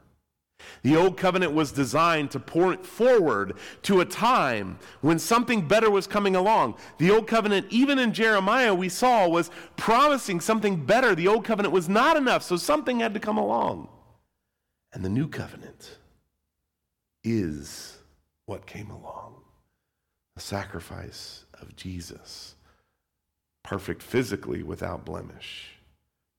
The 0.83 0.95
old 0.95 1.17
covenant 1.17 1.53
was 1.53 1.71
designed 1.71 2.31
to 2.31 2.39
point 2.39 2.85
forward 2.85 3.53
to 3.83 4.01
a 4.01 4.05
time 4.05 4.79
when 5.01 5.19
something 5.19 5.67
better 5.67 5.89
was 5.89 6.07
coming 6.07 6.35
along. 6.35 6.75
The 6.97 7.11
old 7.11 7.27
covenant, 7.27 7.67
even 7.69 7.99
in 7.99 8.13
Jeremiah, 8.13 8.73
we 8.73 8.89
saw 8.89 9.27
was 9.27 9.51
promising 9.77 10.39
something 10.39 10.85
better. 10.85 11.15
The 11.15 11.27
old 11.27 11.45
covenant 11.45 11.73
was 11.73 11.87
not 11.89 12.17
enough, 12.17 12.43
so 12.43 12.57
something 12.57 12.99
had 12.99 13.13
to 13.13 13.19
come 13.19 13.37
along. 13.37 13.89
And 14.93 15.05
the 15.05 15.09
new 15.09 15.27
covenant 15.27 15.97
is 17.23 17.97
what 18.45 18.65
came 18.65 18.89
along 18.89 19.35
the 20.35 20.41
sacrifice 20.41 21.45
of 21.61 21.75
Jesus. 21.75 22.55
Perfect 23.63 24.01
physically 24.01 24.63
without 24.63 25.05
blemish, 25.05 25.75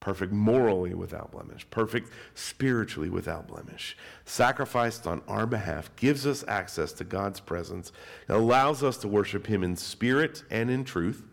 perfect 0.03 0.33
morally 0.33 0.95
without 0.95 1.31
blemish, 1.31 1.65
perfect 1.71 2.11
spiritually 2.35 3.09
without 3.09 3.47
blemish. 3.47 3.97
Sacrificed 4.25 5.07
on 5.07 5.23
our 5.29 5.47
behalf 5.47 5.95
gives 5.95 6.27
us 6.27 6.45
access 6.49 6.93
to 6.93 7.05
God's 7.05 7.39
presence, 7.39 7.93
allows 8.29 8.83
us 8.83 8.99
to 8.99 9.09
worship 9.09 9.47
Him 9.47 9.63
in 9.63 9.77
spirit 9.77 10.43
and 10.51 10.69
in 10.69 10.85
truth. 10.85 11.25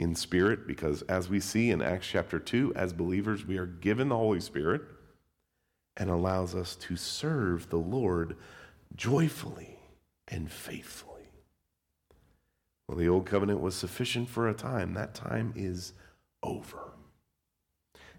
In 0.00 0.14
spirit, 0.14 0.66
because 0.66 1.02
as 1.02 1.28
we 1.28 1.40
see 1.40 1.70
in 1.70 1.82
Acts 1.82 2.06
chapter 2.06 2.38
2, 2.38 2.72
as 2.74 2.94
believers, 2.94 3.46
we 3.46 3.58
are 3.58 3.66
given 3.66 4.08
the 4.08 4.16
Holy 4.16 4.40
Spirit 4.40 4.80
and 5.98 6.08
allows 6.08 6.54
us 6.54 6.74
to 6.76 6.96
serve 6.96 7.68
the 7.68 7.76
Lord 7.76 8.34
joyfully 8.96 9.78
and 10.26 10.50
faithfully. 10.50 11.28
Well, 12.88 12.96
the 12.96 13.10
old 13.10 13.26
covenant 13.26 13.60
was 13.60 13.74
sufficient 13.74 14.30
for 14.30 14.48
a 14.48 14.54
time. 14.54 14.94
That 14.94 15.14
time 15.14 15.52
is 15.54 15.92
over. 16.42 16.89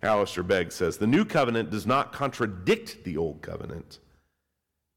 Alistair 0.03 0.43
Begg 0.43 0.71
says 0.71 0.97
the 0.97 1.07
new 1.07 1.25
covenant 1.25 1.69
does 1.69 1.85
not 1.85 2.11
contradict 2.11 3.03
the 3.03 3.17
old 3.17 3.41
covenant, 3.41 3.99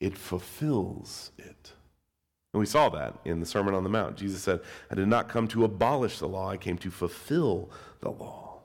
it 0.00 0.16
fulfills 0.16 1.32
it. 1.38 1.72
And 2.52 2.60
we 2.60 2.66
saw 2.66 2.88
that 2.90 3.18
in 3.24 3.40
the 3.40 3.46
Sermon 3.46 3.74
on 3.74 3.82
the 3.82 3.90
Mount. 3.90 4.16
Jesus 4.16 4.40
said, 4.40 4.60
I 4.88 4.94
did 4.94 5.08
not 5.08 5.28
come 5.28 5.48
to 5.48 5.64
abolish 5.64 6.20
the 6.20 6.28
law, 6.28 6.48
I 6.50 6.56
came 6.56 6.78
to 6.78 6.90
fulfill 6.90 7.70
the 8.00 8.10
law. 8.10 8.60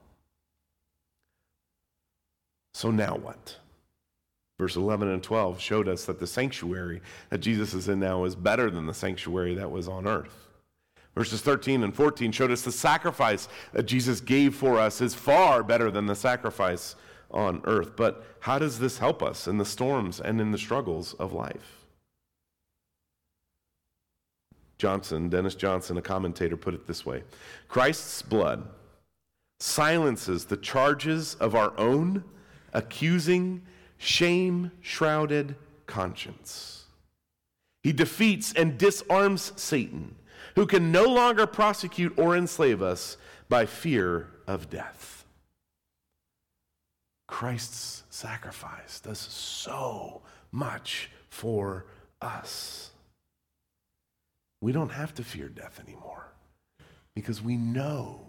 So 2.74 2.92
now 2.92 3.16
what? 3.16 3.58
Verse 4.60 4.76
11 4.76 5.08
and 5.08 5.24
12 5.24 5.60
showed 5.60 5.88
us 5.88 6.06
that 6.06 6.20
the 6.20 6.28
sanctuary 6.28 7.02
that 7.30 7.40
Jesus 7.40 7.74
is 7.74 7.88
in 7.88 8.00
now 8.00 8.26
is 8.26 8.36
better 8.36 8.70
than 8.70 8.86
the 8.86 8.94
sanctuary 8.94 9.56
that 9.56 9.72
was 9.72 9.88
on 9.88 10.06
earth. 10.06 10.49
Verses 11.16 11.42
13 11.42 11.84
and 11.84 11.94
14 11.94 12.32
showed 12.32 12.52
us 12.52 12.62
the 12.62 12.72
sacrifice 12.72 13.48
that 13.74 13.84
Jesus 13.84 14.22
gave 14.22 14.56
for 14.56 14.78
us 14.78 15.02
is 15.02 15.14
far 15.14 15.64
better 15.64 15.92
than 15.92 16.06
the 16.06 16.16
sacrifice 16.16 16.96
on 17.32 17.62
earth. 17.66 17.96
But 17.96 18.26
how 18.42 18.60
does 18.60 18.80
this 18.80 19.00
help 19.00 19.22
us 19.22 19.48
in 19.48 19.58
the 19.58 19.66
storms 19.66 20.20
and 20.20 20.40
in 20.40 20.52
the 20.52 20.58
struggles 20.58 21.14
of 21.16 21.34
life? 21.34 21.80
Johnson, 24.78 25.28
Dennis 25.28 25.56
Johnson, 25.56 25.98
a 25.98 26.02
commentator, 26.02 26.56
put 26.56 26.74
it 26.74 26.88
this 26.88 27.06
way 27.06 27.24
Christ's 27.68 28.22
blood 28.22 28.68
silences 29.60 30.46
the 30.46 30.58
charges 30.58 31.36
of 31.36 31.54
our 31.54 31.78
own 31.78 32.24
accusing 32.74 33.62
shame 33.98 34.72
shrouded 34.80 35.56
conscience. 35.86 36.86
He 37.84 37.92
defeats 37.92 38.54
and 38.54 38.78
disarms 38.78 39.52
Satan, 39.58 40.16
who 40.60 40.66
can 40.66 40.92
no 40.92 41.06
longer 41.06 41.48
prosecute 41.48 42.12
or 42.20 42.36
enslave 42.36 42.82
us 42.82 43.16
by 43.48 43.66
fear 43.66 44.28
of 44.46 44.70
death. 44.70 45.24
Christ's 47.30 48.04
sacrifice 48.10 49.00
does 49.00 49.20
so 49.20 50.22
much 50.52 51.10
for 51.30 51.86
us. 52.22 52.92
We 54.60 54.74
don't 54.74 54.92
have 54.92 55.14
to 55.14 55.24
fear 55.24 55.48
death 55.48 55.80
anymore 55.88 56.28
because 57.16 57.42
we 57.42 57.56
know 57.56 58.20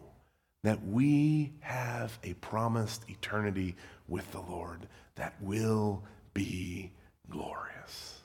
that 0.62 0.86
we 0.86 1.54
have 1.58 2.16
a 2.22 2.34
promised 2.34 3.10
eternity 3.10 3.74
with 4.06 4.30
the 4.30 4.40
Lord 4.42 4.86
that 5.16 5.34
will 5.42 6.04
be 6.32 6.92
glorious. 7.28 8.19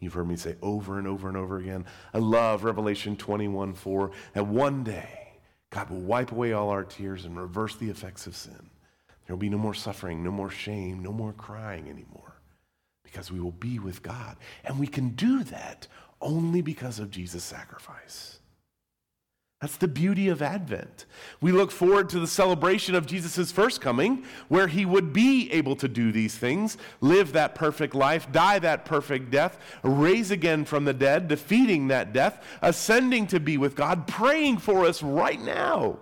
You've 0.00 0.14
heard 0.14 0.28
me 0.28 0.36
say 0.36 0.56
over 0.62 0.98
and 0.98 1.06
over 1.06 1.28
and 1.28 1.36
over 1.36 1.58
again. 1.58 1.84
I 2.14 2.18
love 2.18 2.64
Revelation 2.64 3.16
21 3.16 3.74
4, 3.74 4.10
that 4.34 4.46
one 4.46 4.84
day 4.84 5.32
God 5.70 5.90
will 5.90 6.00
wipe 6.00 6.32
away 6.32 6.52
all 6.52 6.70
our 6.70 6.84
tears 6.84 7.24
and 7.24 7.36
reverse 7.36 7.76
the 7.76 7.90
effects 7.90 8.26
of 8.26 8.36
sin. 8.36 8.70
There 9.26 9.34
will 9.34 9.40
be 9.40 9.50
no 9.50 9.58
more 9.58 9.74
suffering, 9.74 10.22
no 10.22 10.30
more 10.30 10.50
shame, 10.50 11.02
no 11.02 11.12
more 11.12 11.32
crying 11.32 11.88
anymore 11.88 12.28
because 13.08 13.32
we 13.32 13.40
will 13.40 13.52
be 13.52 13.78
with 13.78 14.02
God. 14.02 14.36
And 14.64 14.78
we 14.78 14.86
can 14.86 15.10
do 15.10 15.42
that 15.44 15.86
only 16.20 16.60
because 16.60 16.98
of 16.98 17.10
Jesus' 17.10 17.44
sacrifice. 17.44 18.37
That's 19.60 19.76
the 19.76 19.88
beauty 19.88 20.28
of 20.28 20.40
Advent. 20.40 21.04
We 21.40 21.50
look 21.50 21.72
forward 21.72 22.08
to 22.10 22.20
the 22.20 22.28
celebration 22.28 22.94
of 22.94 23.06
Jesus' 23.06 23.50
first 23.50 23.80
coming, 23.80 24.24
where 24.46 24.68
he 24.68 24.86
would 24.86 25.12
be 25.12 25.50
able 25.50 25.74
to 25.76 25.88
do 25.88 26.12
these 26.12 26.36
things, 26.38 26.78
live 27.00 27.32
that 27.32 27.56
perfect 27.56 27.92
life, 27.92 28.30
die 28.30 28.60
that 28.60 28.84
perfect 28.84 29.32
death, 29.32 29.58
raise 29.82 30.30
again 30.30 30.64
from 30.64 30.84
the 30.84 30.92
dead, 30.92 31.26
defeating 31.26 31.88
that 31.88 32.12
death, 32.12 32.44
ascending 32.62 33.26
to 33.28 33.40
be 33.40 33.56
with 33.56 33.74
God, 33.74 34.06
praying 34.06 34.58
for 34.58 34.84
us 34.84 35.02
right 35.02 35.40
now. 35.40 35.98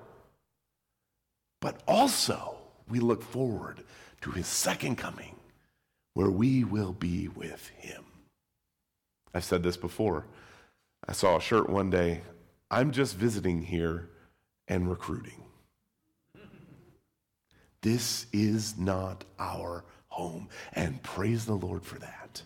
But 1.62 1.82
also, 1.88 2.58
we 2.90 3.00
look 3.00 3.22
forward 3.22 3.82
to 4.20 4.32
his 4.32 4.46
second 4.46 4.96
coming, 4.96 5.34
where 6.12 6.30
we 6.30 6.62
will 6.62 6.92
be 6.92 7.28
with 7.28 7.68
him. 7.78 8.04
I've 9.32 9.44
said 9.44 9.62
this 9.62 9.78
before. 9.78 10.26
I 11.08 11.12
saw 11.12 11.38
a 11.38 11.40
shirt 11.40 11.70
one 11.70 11.88
day 11.88 12.20
I'm 12.70 12.90
just 12.90 13.16
visiting 13.16 13.62
here 13.62 14.10
and 14.68 14.88
recruiting. 14.88 15.42
This 17.82 18.26
is 18.32 18.76
not 18.76 19.24
our 19.38 19.84
home. 20.08 20.48
And 20.72 21.02
praise 21.02 21.46
the 21.46 21.54
Lord 21.54 21.84
for 21.84 21.98
that. 21.98 22.42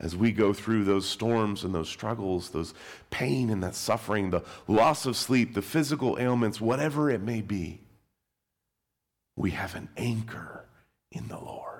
As 0.00 0.14
we 0.14 0.30
go 0.30 0.52
through 0.52 0.84
those 0.84 1.08
storms 1.08 1.64
and 1.64 1.74
those 1.74 1.88
struggles, 1.88 2.50
those 2.50 2.74
pain 3.10 3.50
and 3.50 3.62
that 3.62 3.74
suffering, 3.74 4.30
the 4.30 4.44
loss 4.68 5.06
of 5.06 5.16
sleep, 5.16 5.54
the 5.54 5.62
physical 5.62 6.18
ailments, 6.20 6.60
whatever 6.60 7.10
it 7.10 7.20
may 7.20 7.40
be, 7.40 7.80
we 9.34 9.50
have 9.52 9.74
an 9.74 9.88
anchor 9.96 10.66
in 11.10 11.28
the 11.28 11.38
Lord. 11.38 11.77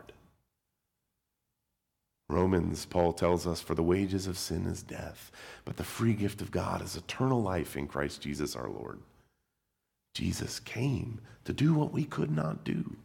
Romans, 2.28 2.84
Paul 2.84 3.14
tells 3.14 3.46
us, 3.46 3.60
for 3.60 3.74
the 3.74 3.82
wages 3.82 4.26
of 4.26 4.36
sin 4.36 4.66
is 4.66 4.82
death, 4.82 5.30
but 5.64 5.76
the 5.76 5.84
free 5.84 6.12
gift 6.12 6.42
of 6.42 6.50
God 6.50 6.82
is 6.82 6.96
eternal 6.96 7.42
life 7.42 7.76
in 7.76 7.86
Christ 7.86 8.20
Jesus 8.20 8.54
our 8.54 8.68
Lord. 8.68 8.98
Jesus 10.14 10.60
came 10.60 11.20
to 11.44 11.52
do 11.52 11.72
what 11.72 11.92
we 11.92 12.04
could 12.04 12.30
not 12.30 12.64
do 12.64 12.96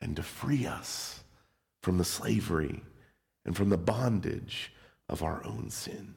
and 0.00 0.14
to 0.16 0.22
free 0.22 0.66
us 0.66 1.24
from 1.82 1.98
the 1.98 2.04
slavery 2.04 2.82
and 3.44 3.56
from 3.56 3.70
the 3.70 3.78
bondage 3.78 4.72
of 5.08 5.22
our 5.22 5.44
own 5.44 5.68
sin. 5.70 6.14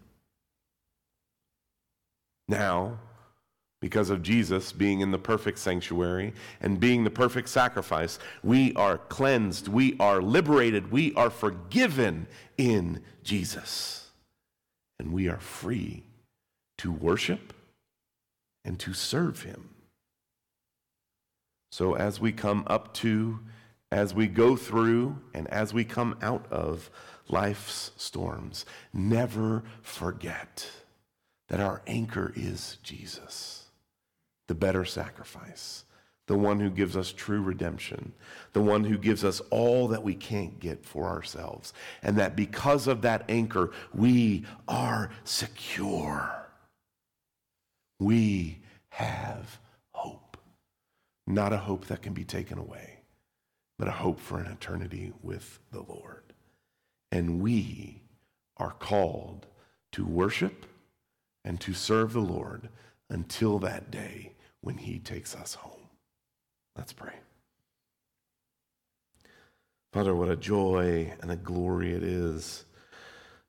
Now, 2.48 3.00
because 3.86 4.10
of 4.10 4.24
Jesus 4.24 4.72
being 4.72 5.02
in 5.02 5.12
the 5.12 5.20
perfect 5.20 5.60
sanctuary 5.60 6.34
and 6.60 6.80
being 6.80 7.04
the 7.04 7.12
perfect 7.12 7.48
sacrifice, 7.48 8.18
we 8.42 8.74
are 8.74 8.98
cleansed, 8.98 9.68
we 9.68 9.96
are 10.00 10.24
liberated, 10.24 10.92
we 10.92 11.14
are 11.14 11.30
forgiven 11.30 12.26
in 12.58 13.00
Jesus. 13.24 14.10
And 14.98 15.14
we 15.14 15.30
are 15.30 15.40
free 15.40 16.02
to 16.80 16.92
worship 16.92 17.54
and 18.64 18.80
to 18.80 18.96
serve 18.96 19.44
Him. 19.44 19.70
So, 21.72 21.96
as 21.96 22.20
we 22.20 22.32
come 22.32 22.64
up 22.66 22.92
to 22.96 23.40
as 23.92 24.16
we 24.16 24.26
go 24.26 24.56
through 24.56 25.20
and 25.36 25.48
as 25.50 25.76
we 25.76 25.86
come 25.86 26.18
out 26.24 26.48
of 26.52 26.90
life's 27.30 27.92
storms, 27.98 28.66
never 28.92 29.64
forget 29.84 30.68
that 31.50 31.60
our 31.60 31.84
anchor 31.86 32.34
is 32.36 32.80
Jesus, 32.82 33.65
the 34.48 34.56
better 34.56 34.86
sacrifice, 34.86 35.86
the 36.28 36.38
one 36.38 36.60
who 36.60 36.70
gives 36.70 36.98
us 36.98 37.12
true 37.12 37.42
redemption, 37.42 38.14
the 38.54 38.62
one 38.62 38.84
who 38.84 38.98
gives 38.98 39.24
us 39.24 39.42
all 39.50 39.88
that 39.88 40.04
we 40.04 40.16
can't 40.16 40.60
get 40.60 40.86
for 40.86 41.06
ourselves, 41.06 41.74
and 42.02 42.18
that 42.18 42.36
because 42.36 42.88
of 42.88 43.02
that 43.02 43.24
anchor, 43.30 43.72
we 43.94 44.46
are 44.68 45.12
secure. 45.24 46.48
We 48.00 48.60
have 48.90 49.60
hope, 49.92 50.38
not 51.28 51.54
a 51.54 51.58
hope 51.58 51.86
that 51.88 52.02
can 52.02 52.14
be 52.14 52.24
taken 52.24 52.58
away, 52.58 53.00
but 53.78 53.88
a 53.88 53.92
hope 53.92 54.20
for 54.20 54.40
an 54.40 54.52
eternity 54.52 55.14
with 55.22 55.60
the 55.72 55.82
Lord. 55.82 56.24
And 57.12 57.42
we 57.42 58.02
are 58.58 58.72
called 58.72 59.48
to 59.94 60.06
worship 60.06 60.66
and 61.44 61.60
to 61.62 61.74
serve 61.74 62.14
the 62.14 62.20
Lord 62.20 62.70
until 63.10 63.60
that 63.60 63.92
day 63.92 64.35
when 64.66 64.78
he 64.78 64.98
takes 64.98 65.36
us 65.36 65.54
home. 65.54 65.88
Let's 66.76 66.92
pray. 66.92 67.14
Father, 69.94 70.16
what 70.16 70.28
a 70.28 70.36
joy 70.36 71.14
and 71.22 71.32
a 71.32 71.36
glory 71.36 71.94
it 71.94 72.02
is 72.02 72.66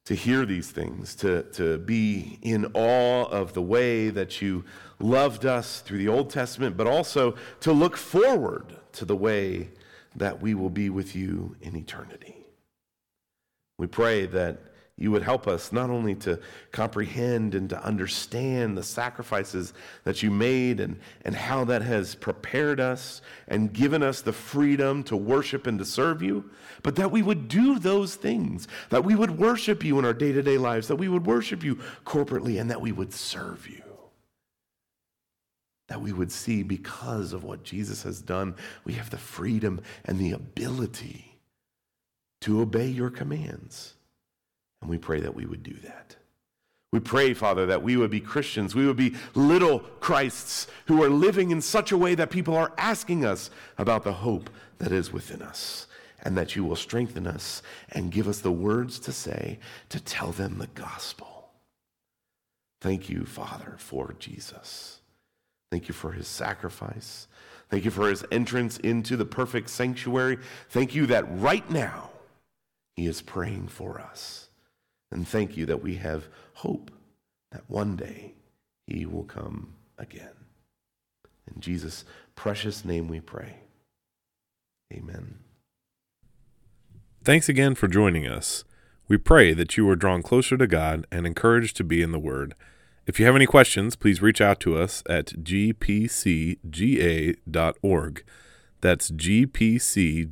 to 0.04 0.14
hear 0.14 0.44
these 0.44 0.70
things, 0.70 1.14
to, 1.16 1.42
to 1.54 1.78
be 1.78 2.38
in 2.42 2.66
awe 2.74 3.24
of 3.24 3.54
the 3.54 3.62
way 3.62 4.10
that 4.10 4.42
you 4.42 4.62
loved 5.00 5.46
us 5.46 5.80
through 5.80 5.98
the 5.98 6.08
Old 6.08 6.28
Testament, 6.28 6.76
but 6.76 6.86
also 6.86 7.34
to 7.60 7.72
look 7.72 7.96
forward 7.96 8.76
to 8.92 9.06
the 9.06 9.16
way 9.16 9.70
that 10.16 10.42
we 10.42 10.52
will 10.52 10.70
be 10.70 10.90
with 10.90 11.16
you 11.16 11.56
in 11.62 11.74
eternity. 11.76 12.36
We 13.78 13.86
pray 13.86 14.26
that 14.26 14.58
you 14.98 15.10
would 15.10 15.22
help 15.22 15.46
us 15.46 15.72
not 15.72 15.90
only 15.90 16.14
to 16.14 16.40
comprehend 16.72 17.54
and 17.54 17.68
to 17.68 17.84
understand 17.84 18.78
the 18.78 18.82
sacrifices 18.82 19.74
that 20.04 20.22
you 20.22 20.30
made 20.30 20.80
and, 20.80 20.98
and 21.22 21.34
how 21.34 21.64
that 21.64 21.82
has 21.82 22.14
prepared 22.14 22.80
us 22.80 23.20
and 23.46 23.74
given 23.74 24.02
us 24.02 24.22
the 24.22 24.32
freedom 24.32 25.02
to 25.04 25.14
worship 25.14 25.66
and 25.66 25.78
to 25.78 25.84
serve 25.84 26.22
you, 26.22 26.48
but 26.82 26.96
that 26.96 27.10
we 27.10 27.20
would 27.20 27.46
do 27.46 27.78
those 27.78 28.14
things, 28.14 28.68
that 28.88 29.04
we 29.04 29.14
would 29.14 29.38
worship 29.38 29.84
you 29.84 29.98
in 29.98 30.06
our 30.06 30.14
day 30.14 30.32
to 30.32 30.42
day 30.42 30.56
lives, 30.56 30.88
that 30.88 30.96
we 30.96 31.08
would 31.08 31.26
worship 31.26 31.62
you 31.62 31.74
corporately, 32.06 32.58
and 32.58 32.70
that 32.70 32.80
we 32.80 32.92
would 32.92 33.12
serve 33.12 33.68
you. 33.68 33.82
That 35.88 36.00
we 36.00 36.14
would 36.14 36.32
see 36.32 36.62
because 36.62 37.34
of 37.34 37.44
what 37.44 37.64
Jesus 37.64 38.02
has 38.04 38.22
done, 38.22 38.56
we 38.84 38.94
have 38.94 39.10
the 39.10 39.18
freedom 39.18 39.82
and 40.06 40.18
the 40.18 40.32
ability 40.32 41.38
to 42.40 42.62
obey 42.62 42.88
your 42.88 43.10
commands. 43.10 43.95
And 44.80 44.90
we 44.90 44.98
pray 44.98 45.20
that 45.20 45.34
we 45.34 45.46
would 45.46 45.62
do 45.62 45.74
that. 45.84 46.16
We 46.92 47.00
pray, 47.00 47.34
Father, 47.34 47.66
that 47.66 47.82
we 47.82 47.96
would 47.96 48.10
be 48.10 48.20
Christians. 48.20 48.74
We 48.74 48.86
would 48.86 48.96
be 48.96 49.16
little 49.34 49.80
Christs 49.80 50.66
who 50.86 51.02
are 51.02 51.10
living 51.10 51.50
in 51.50 51.60
such 51.60 51.92
a 51.92 51.98
way 51.98 52.14
that 52.14 52.30
people 52.30 52.56
are 52.56 52.72
asking 52.78 53.24
us 53.24 53.50
about 53.76 54.04
the 54.04 54.12
hope 54.12 54.48
that 54.78 54.92
is 54.92 55.12
within 55.12 55.42
us, 55.42 55.86
and 56.22 56.36
that 56.36 56.54
you 56.54 56.64
will 56.64 56.76
strengthen 56.76 57.26
us 57.26 57.62
and 57.90 58.12
give 58.12 58.28
us 58.28 58.40
the 58.40 58.52
words 58.52 58.98
to 59.00 59.12
say 59.12 59.58
to 59.88 60.00
tell 60.00 60.32
them 60.32 60.58
the 60.58 60.68
gospel. 60.68 61.50
Thank 62.80 63.08
you, 63.08 63.24
Father, 63.24 63.74
for 63.78 64.14
Jesus. 64.18 65.00
Thank 65.70 65.88
you 65.88 65.94
for 65.94 66.12
his 66.12 66.28
sacrifice. 66.28 67.26
Thank 67.68 67.84
you 67.84 67.90
for 67.90 68.08
his 68.08 68.24
entrance 68.30 68.78
into 68.78 69.16
the 69.16 69.24
perfect 69.24 69.70
sanctuary. 69.70 70.38
Thank 70.70 70.94
you 70.94 71.06
that 71.06 71.24
right 71.40 71.68
now 71.68 72.10
he 72.94 73.06
is 73.06 73.22
praying 73.22 73.68
for 73.68 74.00
us. 74.00 74.45
And 75.16 75.26
thank 75.26 75.56
you 75.56 75.64
that 75.66 75.82
we 75.82 75.94
have 75.94 76.28
hope 76.56 76.92
that 77.50 77.62
one 77.68 77.96
day 77.96 78.34
he 78.86 79.06
will 79.06 79.24
come 79.24 79.72
again. 79.96 80.34
In 81.52 81.58
Jesus' 81.58 82.04
precious 82.34 82.84
name 82.84 83.08
we 83.08 83.20
pray. 83.20 83.60
Amen. 84.92 85.38
Thanks 87.24 87.48
again 87.48 87.74
for 87.74 87.88
joining 87.88 88.26
us. 88.26 88.64
We 89.08 89.16
pray 89.16 89.54
that 89.54 89.78
you 89.78 89.88
are 89.88 89.96
drawn 89.96 90.22
closer 90.22 90.58
to 90.58 90.66
God 90.66 91.06
and 91.10 91.26
encouraged 91.26 91.78
to 91.78 91.84
be 91.84 92.02
in 92.02 92.12
the 92.12 92.18
Word. 92.18 92.54
If 93.06 93.18
you 93.18 93.24
have 93.24 93.36
any 93.36 93.46
questions, 93.46 93.96
please 93.96 94.20
reach 94.20 94.42
out 94.42 94.60
to 94.60 94.76
us 94.76 95.02
at 95.08 95.28
gpcga.org. 95.28 96.54
That's 98.82 99.10
gpcga.org. 99.10 100.26